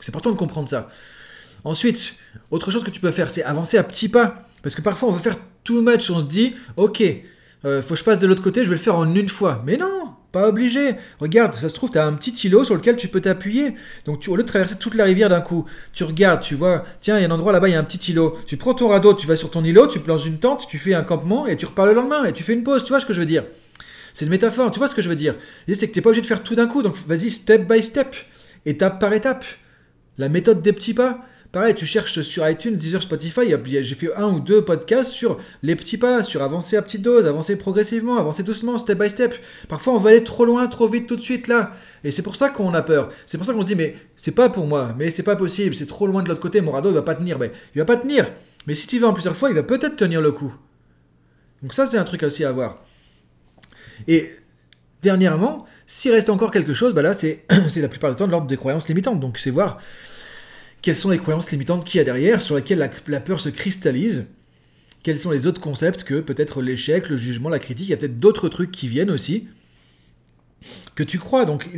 C'est 0.00 0.10
important 0.10 0.30
de 0.30 0.36
comprendre 0.36 0.68
ça. 0.68 0.90
Ensuite, 1.64 2.14
autre 2.50 2.70
chose 2.70 2.84
que 2.84 2.90
tu 2.90 3.00
peux 3.00 3.10
faire, 3.10 3.30
c'est 3.30 3.42
avancer 3.42 3.76
à 3.76 3.84
petits 3.84 4.08
pas. 4.08 4.48
Parce 4.62 4.74
que 4.74 4.80
parfois 4.80 5.10
on 5.10 5.12
veut 5.12 5.20
faire 5.20 5.36
too 5.64 5.82
much, 5.82 6.10
on 6.10 6.20
se 6.20 6.24
dit, 6.24 6.54
ok, 6.76 7.02
euh, 7.64 7.82
faut 7.82 7.90
que 7.90 7.96
je 7.96 8.04
passe 8.04 8.18
de 8.18 8.26
l'autre 8.26 8.42
côté, 8.42 8.64
je 8.64 8.70
vais 8.70 8.76
le 8.76 8.80
faire 8.80 8.96
en 8.96 9.14
une 9.14 9.28
fois. 9.28 9.62
Mais 9.66 9.76
non, 9.76 10.09
pas 10.32 10.48
obligé. 10.48 10.94
Regarde, 11.18 11.54
ça 11.54 11.68
se 11.68 11.74
trouve, 11.74 11.90
tu 11.90 11.98
as 11.98 12.06
un 12.06 12.12
petit 12.12 12.32
îlot 12.46 12.64
sur 12.64 12.74
lequel 12.74 12.96
tu 12.96 13.08
peux 13.08 13.20
t'appuyer. 13.20 13.74
Donc 14.04 14.20
tu, 14.20 14.30
au 14.30 14.36
lieu 14.36 14.42
de 14.42 14.48
traverser 14.48 14.76
toute 14.76 14.94
la 14.94 15.04
rivière 15.04 15.28
d'un 15.28 15.40
coup, 15.40 15.66
tu 15.92 16.04
regardes, 16.04 16.40
tu 16.40 16.54
vois, 16.54 16.84
tiens, 17.00 17.18
il 17.18 17.22
y 17.22 17.24
a 17.24 17.28
un 17.28 17.30
endroit 17.30 17.52
là-bas, 17.52 17.68
il 17.68 17.72
y 17.72 17.74
a 17.74 17.80
un 17.80 17.84
petit 17.84 18.12
îlot. 18.12 18.38
Tu 18.46 18.56
prends 18.56 18.74
ton 18.74 18.88
radeau, 18.88 19.14
tu 19.14 19.26
vas 19.26 19.36
sur 19.36 19.50
ton 19.50 19.64
îlot, 19.64 19.86
tu 19.88 20.00
plantes 20.00 20.24
une 20.24 20.38
tente, 20.38 20.66
tu 20.68 20.78
fais 20.78 20.94
un 20.94 21.02
campement 21.02 21.46
et 21.46 21.56
tu 21.56 21.66
repars 21.66 21.86
le 21.86 21.94
lendemain 21.94 22.24
et 22.24 22.32
tu 22.32 22.42
fais 22.42 22.52
une 22.52 22.64
pause. 22.64 22.84
Tu 22.84 22.90
vois 22.90 23.00
ce 23.00 23.06
que 23.06 23.14
je 23.14 23.20
veux 23.20 23.26
dire? 23.26 23.44
C'est 24.12 24.24
une 24.24 24.30
métaphore, 24.30 24.70
tu 24.70 24.78
vois 24.78 24.88
ce 24.88 24.94
que 24.94 25.02
je 25.02 25.08
veux 25.08 25.16
dire? 25.16 25.34
C'est 25.68 25.88
que 25.88 25.92
tu 25.92 25.98
n'es 25.98 26.02
pas 26.02 26.10
obligé 26.10 26.22
de 26.22 26.26
faire 26.26 26.42
tout 26.42 26.54
d'un 26.54 26.66
coup. 26.66 26.82
Donc 26.82 26.96
vas-y, 27.06 27.30
step 27.30 27.68
by 27.68 27.82
step, 27.82 28.14
étape 28.66 29.00
par 29.00 29.12
étape. 29.12 29.44
La 30.18 30.28
méthode 30.28 30.62
des 30.62 30.72
petits 30.72 30.94
pas. 30.94 31.20
Pareil, 31.52 31.74
tu 31.74 31.84
cherches 31.84 32.20
sur 32.20 32.48
iTunes, 32.48 32.76
Deezer, 32.76 33.02
Spotify, 33.02 33.52
j'ai 33.64 33.94
fait 33.96 34.14
un 34.14 34.28
ou 34.28 34.38
deux 34.38 34.64
podcasts 34.64 35.10
sur 35.10 35.38
les 35.64 35.74
petits 35.74 35.98
pas, 35.98 36.22
sur 36.22 36.42
avancer 36.42 36.76
à 36.76 36.82
petite 36.82 37.02
dose, 37.02 37.26
avancer 37.26 37.58
progressivement, 37.58 38.18
avancer 38.18 38.44
doucement, 38.44 38.78
step 38.78 38.96
by 38.96 39.10
step. 39.10 39.34
Parfois, 39.68 39.94
on 39.94 39.98
va 39.98 40.10
aller 40.10 40.22
trop 40.22 40.44
loin, 40.44 40.68
trop 40.68 40.86
vite, 40.86 41.08
tout 41.08 41.16
de 41.16 41.20
suite 41.20 41.48
là. 41.48 41.72
Et 42.04 42.12
c'est 42.12 42.22
pour 42.22 42.36
ça 42.36 42.50
qu'on 42.50 42.72
a 42.72 42.82
peur. 42.82 43.10
C'est 43.26 43.36
pour 43.36 43.48
ça 43.48 43.52
qu'on 43.52 43.62
se 43.62 43.66
dit, 43.66 43.74
mais 43.74 43.96
c'est 44.14 44.36
pas 44.36 44.48
pour 44.48 44.68
moi, 44.68 44.94
mais 44.96 45.10
c'est 45.10 45.24
pas 45.24 45.34
possible, 45.34 45.74
c'est 45.74 45.86
trop 45.86 46.06
loin 46.06 46.22
de 46.22 46.28
l'autre 46.28 46.40
côté, 46.40 46.60
mon 46.60 46.70
radeau, 46.70 46.90
il 46.90 46.94
va 46.94 47.02
pas 47.02 47.16
tenir. 47.16 47.36
Mais 47.36 47.50
il 47.74 47.78
va 47.78 47.84
pas 47.84 47.96
tenir. 47.96 48.30
Mais 48.68 48.76
si 48.76 48.86
tu 48.86 49.00
vas 49.00 49.08
en 49.08 49.12
plusieurs 49.12 49.36
fois, 49.36 49.48
il 49.48 49.56
va 49.56 49.64
peut-être 49.64 49.96
tenir 49.96 50.20
le 50.20 50.30
coup. 50.30 50.54
Donc 51.62 51.74
ça, 51.74 51.84
c'est 51.84 51.98
un 51.98 52.04
truc 52.04 52.22
aussi 52.22 52.44
à 52.44 52.52
voir. 52.52 52.76
Et 54.06 54.30
dernièrement, 55.02 55.66
s'il 55.84 56.12
reste 56.12 56.30
encore 56.30 56.52
quelque 56.52 56.74
chose, 56.74 56.94
bah 56.94 57.02
là, 57.02 57.12
c'est 57.14 57.44
la 57.48 57.88
plupart 57.88 58.10
du 58.10 58.16
temps 58.16 58.26
de 58.26 58.30
l'ordre 58.30 58.46
des 58.46 58.56
croyances 58.56 58.86
limitantes. 58.86 59.18
Donc 59.18 59.38
c'est 59.38 59.50
voir 59.50 59.78
quelles 60.82 60.96
sont 60.96 61.10
les 61.10 61.18
croyances 61.18 61.50
limitantes 61.50 61.84
qu'il 61.84 61.98
y 61.98 62.00
a 62.00 62.04
derrière, 62.04 62.42
sur 62.42 62.56
lesquelles 62.56 62.90
la, 63.06 63.20
peur 63.20 63.40
se 63.40 63.48
cristallise, 63.48 64.26
quels 65.02 65.18
sont 65.18 65.30
les 65.30 65.46
autres 65.46 65.60
concepts 65.60 66.04
que 66.04 66.20
peut-être 66.20 66.62
l'échec, 66.62 67.08
le 67.08 67.16
jugement, 67.16 67.48
la 67.48 67.58
critique, 67.58 67.88
il 67.88 67.90
y 67.90 67.94
a 67.94 67.96
peut-être 67.96 68.18
d'autres 68.18 68.48
trucs 68.48 68.70
qui 68.70 68.88
viennent 68.88 69.10
aussi, 69.10 69.48
que 70.94 71.02
tu 71.02 71.18
crois. 71.18 71.44
Donc, 71.44 71.68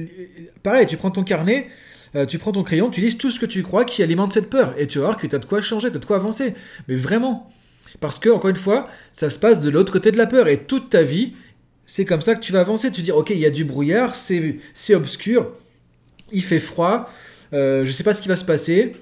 pareil, 0.62 0.86
tu 0.86 0.96
prends 0.96 1.10
ton 1.10 1.24
carnet, 1.24 1.68
euh, 2.14 2.26
tu 2.26 2.38
prends 2.38 2.52
ton 2.52 2.62
crayon, 2.62 2.90
tu 2.90 3.00
lis 3.00 3.16
tout 3.16 3.30
ce 3.30 3.40
que 3.40 3.46
tu 3.46 3.62
crois 3.62 3.84
qui 3.84 4.02
alimente 4.02 4.32
cette 4.32 4.50
peur, 4.50 4.74
et 4.78 4.86
tu 4.86 4.98
vas 4.98 5.06
voir 5.06 5.16
que 5.16 5.26
tu 5.26 5.34
as 5.34 5.38
de 5.38 5.46
quoi 5.46 5.60
changer, 5.60 5.90
tu 5.90 5.96
as 5.96 6.00
de 6.00 6.04
quoi 6.04 6.16
avancer. 6.16 6.54
Mais 6.88 6.96
vraiment. 6.96 7.50
Parce 8.00 8.18
que, 8.18 8.30
encore 8.30 8.50
une 8.50 8.56
fois, 8.56 8.88
ça 9.12 9.30
se 9.30 9.38
passe 9.38 9.60
de 9.60 9.70
l'autre 9.70 9.92
côté 9.92 10.12
de 10.12 10.18
la 10.18 10.26
peur, 10.26 10.48
et 10.48 10.64
toute 10.64 10.90
ta 10.90 11.02
vie, 11.02 11.34
c'est 11.86 12.04
comme 12.04 12.22
ça 12.22 12.34
que 12.34 12.40
tu 12.40 12.52
vas 12.52 12.60
avancer. 12.60 12.90
Tu 12.90 13.02
dis, 13.02 13.12
ok, 13.12 13.30
il 13.30 13.38
y 13.38 13.46
a 13.46 13.50
du 13.50 13.64
brouillard, 13.64 14.14
c'est 14.14 14.94
obscur, 14.94 15.52
il 16.32 16.42
fait 16.42 16.60
froid, 16.60 17.10
euh, 17.52 17.84
je 17.84 17.92
sais 17.92 18.04
pas 18.04 18.14
ce 18.14 18.22
qui 18.22 18.28
va 18.28 18.36
se 18.36 18.44
passer, 18.44 18.96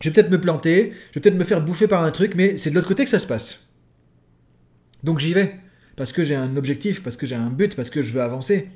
je 0.00 0.08
vais 0.08 0.14
peut-être 0.14 0.30
me 0.30 0.40
planter, 0.40 0.92
je 1.10 1.14
vais 1.14 1.20
peut-être 1.20 1.38
me 1.38 1.44
faire 1.44 1.62
bouffer 1.62 1.86
par 1.86 2.04
un 2.04 2.10
truc, 2.10 2.34
mais 2.34 2.56
c'est 2.56 2.70
de 2.70 2.74
l'autre 2.74 2.88
côté 2.88 3.04
que 3.04 3.10
ça 3.10 3.18
se 3.18 3.26
passe. 3.26 3.66
Donc 5.02 5.18
j'y 5.18 5.32
vais, 5.32 5.56
parce 5.96 6.12
que 6.12 6.24
j'ai 6.24 6.34
un 6.34 6.56
objectif, 6.56 7.02
parce 7.02 7.16
que 7.16 7.26
j'ai 7.26 7.34
un 7.34 7.50
but, 7.50 7.76
parce 7.76 7.90
que 7.90 8.02
je 8.02 8.12
veux 8.12 8.22
avancer, 8.22 8.68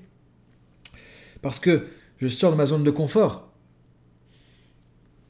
parce 1.42 1.58
que 1.58 1.87
je 2.18 2.28
sors 2.28 2.52
de 2.52 2.56
ma 2.56 2.66
zone 2.66 2.84
de 2.84 2.90
confort. 2.90 3.50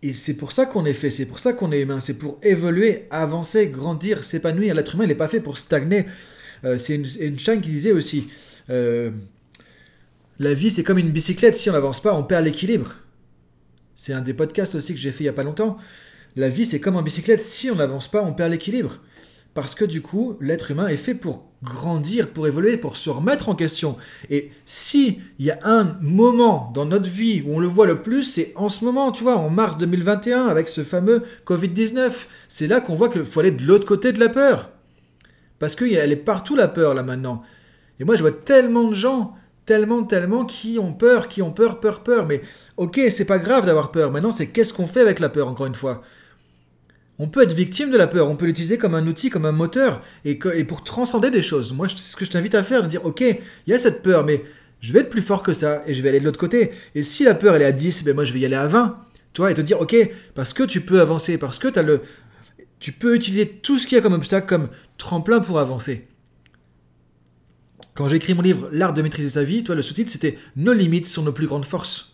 Et 0.03 0.13
c'est 0.13 0.37
pour 0.37 0.53
ça 0.53 0.67
qu'on 0.67 0.85
est 0.85 0.93
fait, 0.93 1.11
c'est 1.11 1.25
pour 1.25 1.41
ça 1.41 1.55
qu'on 1.55 1.73
est 1.73 1.81
humain, 1.81 1.99
c'est 1.99 2.19
pour 2.19 2.39
évoluer, 2.43 3.07
avancer, 3.11 3.69
grandir, 3.69 4.23
s'épanouir. 4.23 4.75
L'être 4.75 4.95
humain, 4.97 5.07
n'est 5.07 5.15
pas 5.15 5.29
fait 5.29 5.41
pour 5.41 5.57
stagner. 5.57 6.05
Euh, 6.65 6.77
c'est 6.77 6.97
une, 6.97 7.07
qui 7.07 7.71
disait 7.71 7.93
aussi, 7.93 8.29
euh, 8.69 9.11
la 10.39 10.53
vie 10.53 10.71
c'est 10.71 10.83
comme 10.83 10.99
une 10.99 11.11
bicyclette, 11.11 11.57
si 11.57 11.71
on 11.71 11.73
n'avance 11.73 12.03
pas, 12.03 12.15
on 12.15 12.23
perd 12.23 12.45
l'équilibre. 12.45 12.97
C'est 13.97 14.13
un 14.13 14.21
des 14.21 14.35
podcasts 14.35 14.75
aussi 14.75 14.95
que 14.95 15.01
j'ai 15.01 15.13
fait 15.13 15.25
il 15.25 15.27
y 15.27 15.31
a 15.31 15.35
pas 15.35 15.43
longtemps. 15.43 15.79
La 16.37 16.49
vie, 16.49 16.67
c'est 16.67 16.81
comme 16.81 16.97
en 16.97 17.03
bicyclette. 17.03 17.41
Si 17.41 17.71
on 17.71 17.77
n'avance 17.77 18.09
pas, 18.09 18.23
on 18.23 18.33
perd 18.33 18.51
l'équilibre. 18.51 19.01
Parce 19.55 19.77
que 19.77 19.85
du 19.85 20.03
coup, 20.03 20.37
l'être 20.41 20.73
humain 20.73 20.89
est 20.89 20.97
fait 20.97 21.15
pour 21.15 21.45
grandir, 21.63 22.31
pour 22.31 22.49
évoluer, 22.49 22.77
pour 22.77 22.97
se 22.97 23.09
remettre 23.09 23.49
en 23.49 23.55
question. 23.55 23.97
Et 24.29 24.51
si 24.67 25.21
il 25.39 25.47
y 25.47 25.53
a 25.53 25.59
un 25.63 25.97
moment 26.01 26.73
dans 26.75 26.85
notre 26.85 27.09
vie 27.09 27.43
où 27.47 27.55
on 27.55 27.61
le 27.61 27.69
voit 27.69 27.87
le 27.87 28.03
plus, 28.03 28.25
c'est 28.25 28.53
en 28.57 28.69
ce 28.69 28.85
moment, 28.85 29.13
tu 29.13 29.23
vois, 29.23 29.37
en 29.37 29.51
mars 29.51 29.79
2021, 29.79 30.47
avec 30.49 30.69
ce 30.69 30.83
fameux 30.83 31.23
Covid-19. 31.47 32.27
C'est 32.49 32.67
là 32.67 32.81
qu'on 32.81 32.97
voit 32.97 33.09
qu'il 33.09 33.25
faut 33.25 33.41
aller 33.41 33.53
de 33.53 33.63
l'autre 33.63 33.87
côté 33.87 34.13
de 34.13 34.19
la 34.19 34.29
peur. 34.29 34.71
Parce 35.61 35.77
qu'elle 35.77 36.11
est 36.11 36.17
partout 36.17 36.57
la 36.57 36.67
peur 36.67 36.93
là 36.93 37.05
maintenant. 37.05 37.43
Et 38.01 38.05
moi, 38.05 38.17
je 38.17 38.23
vois 38.23 38.33
tellement 38.33 38.89
de 38.89 38.95
gens 38.95 39.37
tellement, 39.67 40.03
tellement 40.05 40.45
qui 40.45 40.79
ont 40.79 40.93
peur, 40.93 41.29
qui 41.29 41.43
ont 41.43 41.53
peur, 41.53 41.81
peur, 41.81 42.03
peur. 42.03 42.27
Mais 42.27 42.43
ok, 42.77 43.01
c'est 43.11 43.25
pas 43.25 43.39
grave 43.39 43.67
d'avoir 43.67 43.91
peur. 43.91 44.11
Maintenant, 44.11 44.33
c'est 44.33 44.49
qu'est-ce 44.49 44.73
qu'on 44.73 44.87
fait 44.87 45.01
avec 45.01 45.21
la 45.21 45.29
peur, 45.29 45.49
encore 45.49 45.67
une 45.67 45.75
fois? 45.75 46.03
On 47.19 47.29
peut 47.29 47.43
être 47.43 47.53
victime 47.53 47.91
de 47.91 47.97
la 47.97 48.09
peur, 48.09 48.29
on 48.29 48.35
peut 48.35 48.47
l'utiliser 48.47 48.77
comme 48.77 48.95
un 48.95 49.07
outil, 49.07 49.31
comme 49.31 49.47
un 49.47 49.53
moteur, 49.53 50.03
et, 50.25 50.37
pour 50.65 50.83
transcender 50.83 51.31
des 51.31 51.43
choses. 51.43 51.73
Moi, 51.73 51.87
ce 51.89 52.17
que 52.17 52.25
je 52.25 52.31
t'invite 52.31 52.57
à 52.57 52.65
faire, 52.65 52.83
de 52.83 52.89
dire, 52.89 53.05
ok, 53.07 53.21
il 53.21 53.39
y 53.69 53.73
a 53.73 53.79
cette 53.79 54.03
peur, 54.03 54.25
mais 54.25 54.43
je 54.81 54.93
vais 54.93 55.01
être 55.01 55.11
plus 55.11 55.23
fort 55.23 55.45
que 55.45 55.53
ça, 55.53 55.83
et 55.87 55.95
je 55.95 56.03
vais 56.03 56.09
aller 56.09 56.19
de 56.19 56.25
l'autre 56.25 56.41
côté. 56.41 56.73
Et 56.97 57.05
si 57.05 57.23
la 57.23 57.35
peur, 57.35 57.55
elle 57.55 57.63
est 57.63 57.67
à 57.67 57.73
10, 57.73 58.03
ben 58.03 58.15
moi, 58.15 58.25
je 58.25 58.33
vais 58.33 58.41
y 58.41 58.47
aller 58.47 58.57
à 58.57 58.67
20. 58.67 58.97
Tu 59.33 59.41
vois, 59.41 59.51
et 59.51 59.55
te 59.55 59.61
dire, 59.61 59.81
ok, 59.81 59.97
parce 60.35 60.53
que 60.53 60.65
tu 60.65 60.81
peux 60.81 61.01
avancer, 61.01 61.39
parce 61.39 61.59
que 61.59 61.79
as 61.79 61.83
le... 61.83 62.03
Tu 62.81 62.93
peux 62.93 63.15
utiliser 63.15 63.49
tout 63.49 63.79
ce 63.79 63.87
qu'il 63.87 63.97
y 63.97 63.99
a 63.99 64.03
comme 64.03 64.13
obstacle 64.13 64.47
comme 64.47 64.69
tremplin 64.99 65.41
pour 65.41 65.59
avancer. 65.59 66.07
Quand 67.95 68.09
j'ai 68.09 68.17
écrit 68.17 68.35
mon 68.35 68.43
livre 68.43 68.69
L'art 68.73 68.93
de 68.93 69.03
maîtriser 69.03 69.31
sa 69.31 69.45
vie, 69.45 69.63
toi, 69.63 69.75
le 69.75 69.83
sous-titre 69.83 70.11
c'était 70.11 70.37
Nos 70.57 70.73
limites 70.73 71.07
sont 71.07 71.23
nos 71.23 71.33
plus 71.33 71.47
grandes 71.47 71.65
forces. 71.65 72.13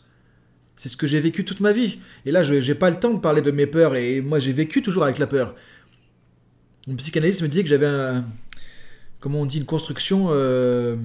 C'est 0.76 0.88
ce 0.88 0.96
que 0.96 1.06
j'ai 1.06 1.20
vécu 1.20 1.44
toute 1.44 1.60
ma 1.60 1.72
vie. 1.72 1.98
Et 2.24 2.30
là, 2.30 2.42
je 2.42 2.54
n'ai 2.54 2.74
pas 2.74 2.90
le 2.90 2.96
temps 2.96 3.12
de 3.12 3.18
parler 3.18 3.42
de 3.42 3.50
mes 3.50 3.66
peurs, 3.66 3.96
et 3.96 4.20
moi 4.20 4.38
j'ai 4.38 4.52
vécu 4.52 4.82
toujours 4.82 5.04
avec 5.04 5.18
la 5.18 5.26
peur. 5.26 5.54
Mon 6.86 6.96
psychanalyste 6.96 7.42
me 7.42 7.48
dit 7.48 7.62
que 7.62 7.68
j'avais. 7.68 8.20
Comment 9.20 9.40
on 9.40 9.46
dit 9.46 9.58
Une 9.58 9.66
construction. 9.66 10.28
Euh, 10.30 10.96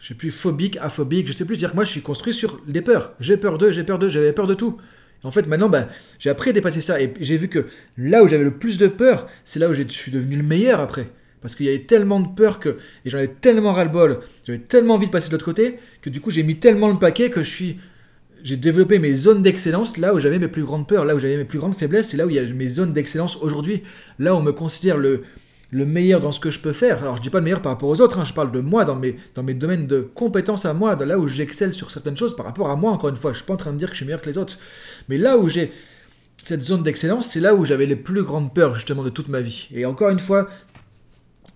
je 0.00 0.08
sais 0.08 0.14
plus, 0.14 0.30
phobique, 0.30 0.78
aphobique, 0.80 1.26
je 1.26 1.32
sais 1.32 1.44
plus. 1.44 1.56
dire 1.56 1.70
que 1.70 1.74
moi 1.74 1.84
je 1.84 1.90
suis 1.90 2.02
construit 2.02 2.34
sur 2.34 2.60
les 2.68 2.82
peurs. 2.82 3.14
J'ai 3.20 3.36
peur 3.36 3.58
d'eux, 3.58 3.72
j'ai 3.72 3.84
peur 3.84 3.98
d'eux, 3.98 4.08
j'avais 4.08 4.32
peur 4.32 4.46
de 4.46 4.54
tout. 4.54 4.76
En 5.24 5.30
fait, 5.30 5.46
maintenant, 5.46 5.70
bah, 5.70 5.88
j'ai 6.18 6.28
appris 6.28 6.50
à 6.50 6.52
dépasser 6.52 6.80
ça. 6.80 7.00
Et 7.00 7.12
j'ai 7.20 7.36
vu 7.36 7.48
que 7.48 7.66
là 7.96 8.22
où 8.22 8.28
j'avais 8.28 8.44
le 8.44 8.56
plus 8.56 8.78
de 8.78 8.86
peur, 8.88 9.26
c'est 9.44 9.58
là 9.58 9.68
où 9.68 9.74
je 9.74 9.82
suis 9.88 10.12
devenu 10.12 10.36
le 10.36 10.42
meilleur 10.42 10.80
après. 10.80 11.08
Parce 11.44 11.54
qu'il 11.54 11.66
y 11.66 11.68
avait 11.68 11.80
tellement 11.80 12.20
de 12.20 12.28
peur 12.34 12.58
que. 12.58 12.78
Et 13.04 13.10
j'en 13.10 13.18
avais 13.18 13.28
tellement 13.28 13.74
ras-le-bol, 13.74 14.20
j'avais 14.46 14.60
tellement 14.60 14.94
envie 14.94 15.08
de 15.08 15.10
passer 15.10 15.28
de 15.28 15.32
l'autre 15.32 15.44
côté, 15.44 15.78
que 16.00 16.08
du 16.08 16.22
coup 16.22 16.30
j'ai 16.30 16.42
mis 16.42 16.56
tellement 16.56 16.88
le 16.88 16.98
paquet 16.98 17.28
que 17.28 17.42
je 17.42 17.50
suis. 17.50 17.76
j'ai 18.42 18.56
développé 18.56 18.98
mes 18.98 19.14
zones 19.14 19.42
d'excellence 19.42 19.98
là 19.98 20.14
où 20.14 20.18
j'avais 20.18 20.38
mes 20.38 20.48
plus 20.48 20.64
grandes 20.64 20.88
peurs, 20.88 21.04
là 21.04 21.14
où 21.14 21.18
j'avais 21.18 21.36
mes 21.36 21.44
plus 21.44 21.58
grandes 21.58 21.74
faiblesses, 21.74 22.08
c'est 22.08 22.16
là 22.16 22.24
où 22.24 22.30
il 22.30 22.36
y 22.36 22.38
a 22.38 22.44
mes 22.44 22.68
zones 22.68 22.94
d'excellence 22.94 23.36
aujourd'hui. 23.42 23.82
Là 24.18 24.34
où 24.34 24.38
on 24.38 24.42
me 24.42 24.52
considère 24.52 24.96
le, 24.96 25.24
le 25.70 25.84
meilleur 25.84 26.20
dans 26.20 26.32
ce 26.32 26.40
que 26.40 26.50
je 26.50 26.60
peux 26.60 26.72
faire. 26.72 27.02
Alors 27.02 27.18
je 27.18 27.22
dis 27.22 27.28
pas 27.28 27.40
le 27.40 27.44
meilleur 27.44 27.60
par 27.60 27.72
rapport 27.72 27.90
aux 27.90 28.00
autres, 28.00 28.18
hein, 28.18 28.24
je 28.24 28.32
parle 28.32 28.50
de 28.50 28.60
moi 28.60 28.86
dans 28.86 28.96
mes, 28.96 29.16
dans 29.34 29.42
mes 29.42 29.52
domaines 29.52 29.86
de 29.86 30.00
compétences 30.00 30.64
à 30.64 30.72
moi, 30.72 30.96
de 30.96 31.04
là 31.04 31.18
où 31.18 31.28
j'excelle 31.28 31.74
sur 31.74 31.90
certaines 31.90 32.16
choses 32.16 32.34
par 32.34 32.46
rapport 32.46 32.70
à 32.70 32.76
moi, 32.76 32.90
encore 32.90 33.10
une 33.10 33.16
fois. 33.16 33.32
Je 33.32 33.38
suis 33.38 33.46
pas 33.46 33.52
en 33.52 33.58
train 33.58 33.74
de 33.74 33.76
dire 33.76 33.88
que 33.88 33.94
je 33.94 33.98
suis 33.98 34.06
meilleur 34.06 34.22
que 34.22 34.30
les 34.30 34.38
autres. 34.38 34.58
Mais 35.10 35.18
là 35.18 35.36
où 35.36 35.46
j'ai 35.48 35.72
cette 36.42 36.62
zone 36.62 36.82
d'excellence, 36.82 37.28
c'est 37.28 37.40
là 37.40 37.54
où 37.54 37.64
j'avais 37.64 37.86
les 37.86 37.96
plus 37.96 38.22
grandes 38.22 38.54
peurs 38.54 38.74
justement 38.74 39.02
de 39.02 39.10
toute 39.10 39.28
ma 39.28 39.40
vie. 39.40 39.68
Et 39.74 39.84
encore 39.84 40.10
une 40.10 40.20
fois, 40.20 40.48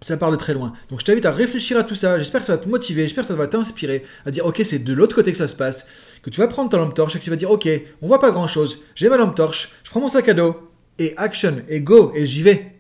ça 0.01 0.17
part 0.17 0.31
de 0.31 0.37
très 0.37 0.55
loin. 0.55 0.73
Donc 0.91 1.01
je 1.01 1.05
t'invite 1.05 1.27
à 1.27 1.33
réfléchir 1.33 1.79
à 1.79 1.85
tout 1.85 1.95
ça. 1.95 2.19
J'espère 2.19 2.41
que 2.41 2.47
ça 2.47 2.57
va 2.57 2.59
te 2.59 2.69
motiver, 2.69 3.03
j'espère 3.03 3.25
que 3.25 3.29
ça 3.29 3.35
va 3.35 3.47
t'inspirer 3.47 4.05
à 4.27 4.31
dire 4.31 4.47
ok 4.47 4.61
c'est 4.65 4.79
de 4.79 4.93
l'autre 4.93 5.15
côté 5.15 5.33
que 5.33 5.39
ça 5.39 5.49
se 5.49 5.57
passe, 5.57 5.87
que 6.23 6.31
tu 6.31 6.41
vas 6.41 6.49
prendre 6.49 6.71
ta 6.71 6.77
lampe 6.77 6.95
torche 6.95 7.17
et 7.17 7.19
que 7.19 7.25
tu 7.25 7.31
vas 7.31 7.37
dire 7.37 7.51
ok 7.51 7.69
on 8.03 8.07
voit 8.07 8.21
pas 8.21 8.31
grand 8.31 8.49
chose, 8.49 8.83
j'ai 8.95 9.09
ma 9.09 9.17
lampe 9.17 9.35
torche, 9.35 9.73
je 9.85 9.91
prends 9.91 10.01
mon 10.01 10.09
sac 10.09 10.29
à 10.29 10.35
dos 10.35 10.71
et 10.99 11.15
action 11.17 11.63
et 11.69 11.81
go 11.81 12.13
et 12.15 12.27
j'y 12.27 12.43
vais. 12.43 12.79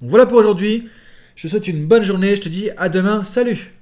Donc 0.00 0.10
voilà 0.10 0.26
pour 0.26 0.38
aujourd'hui. 0.38 0.88
Je 1.36 1.42
te 1.42 1.48
souhaite 1.48 1.68
une 1.68 1.86
bonne 1.86 2.04
journée. 2.04 2.36
Je 2.36 2.42
te 2.42 2.48
dis 2.48 2.70
à 2.76 2.88
demain. 2.88 3.22
Salut 3.22 3.74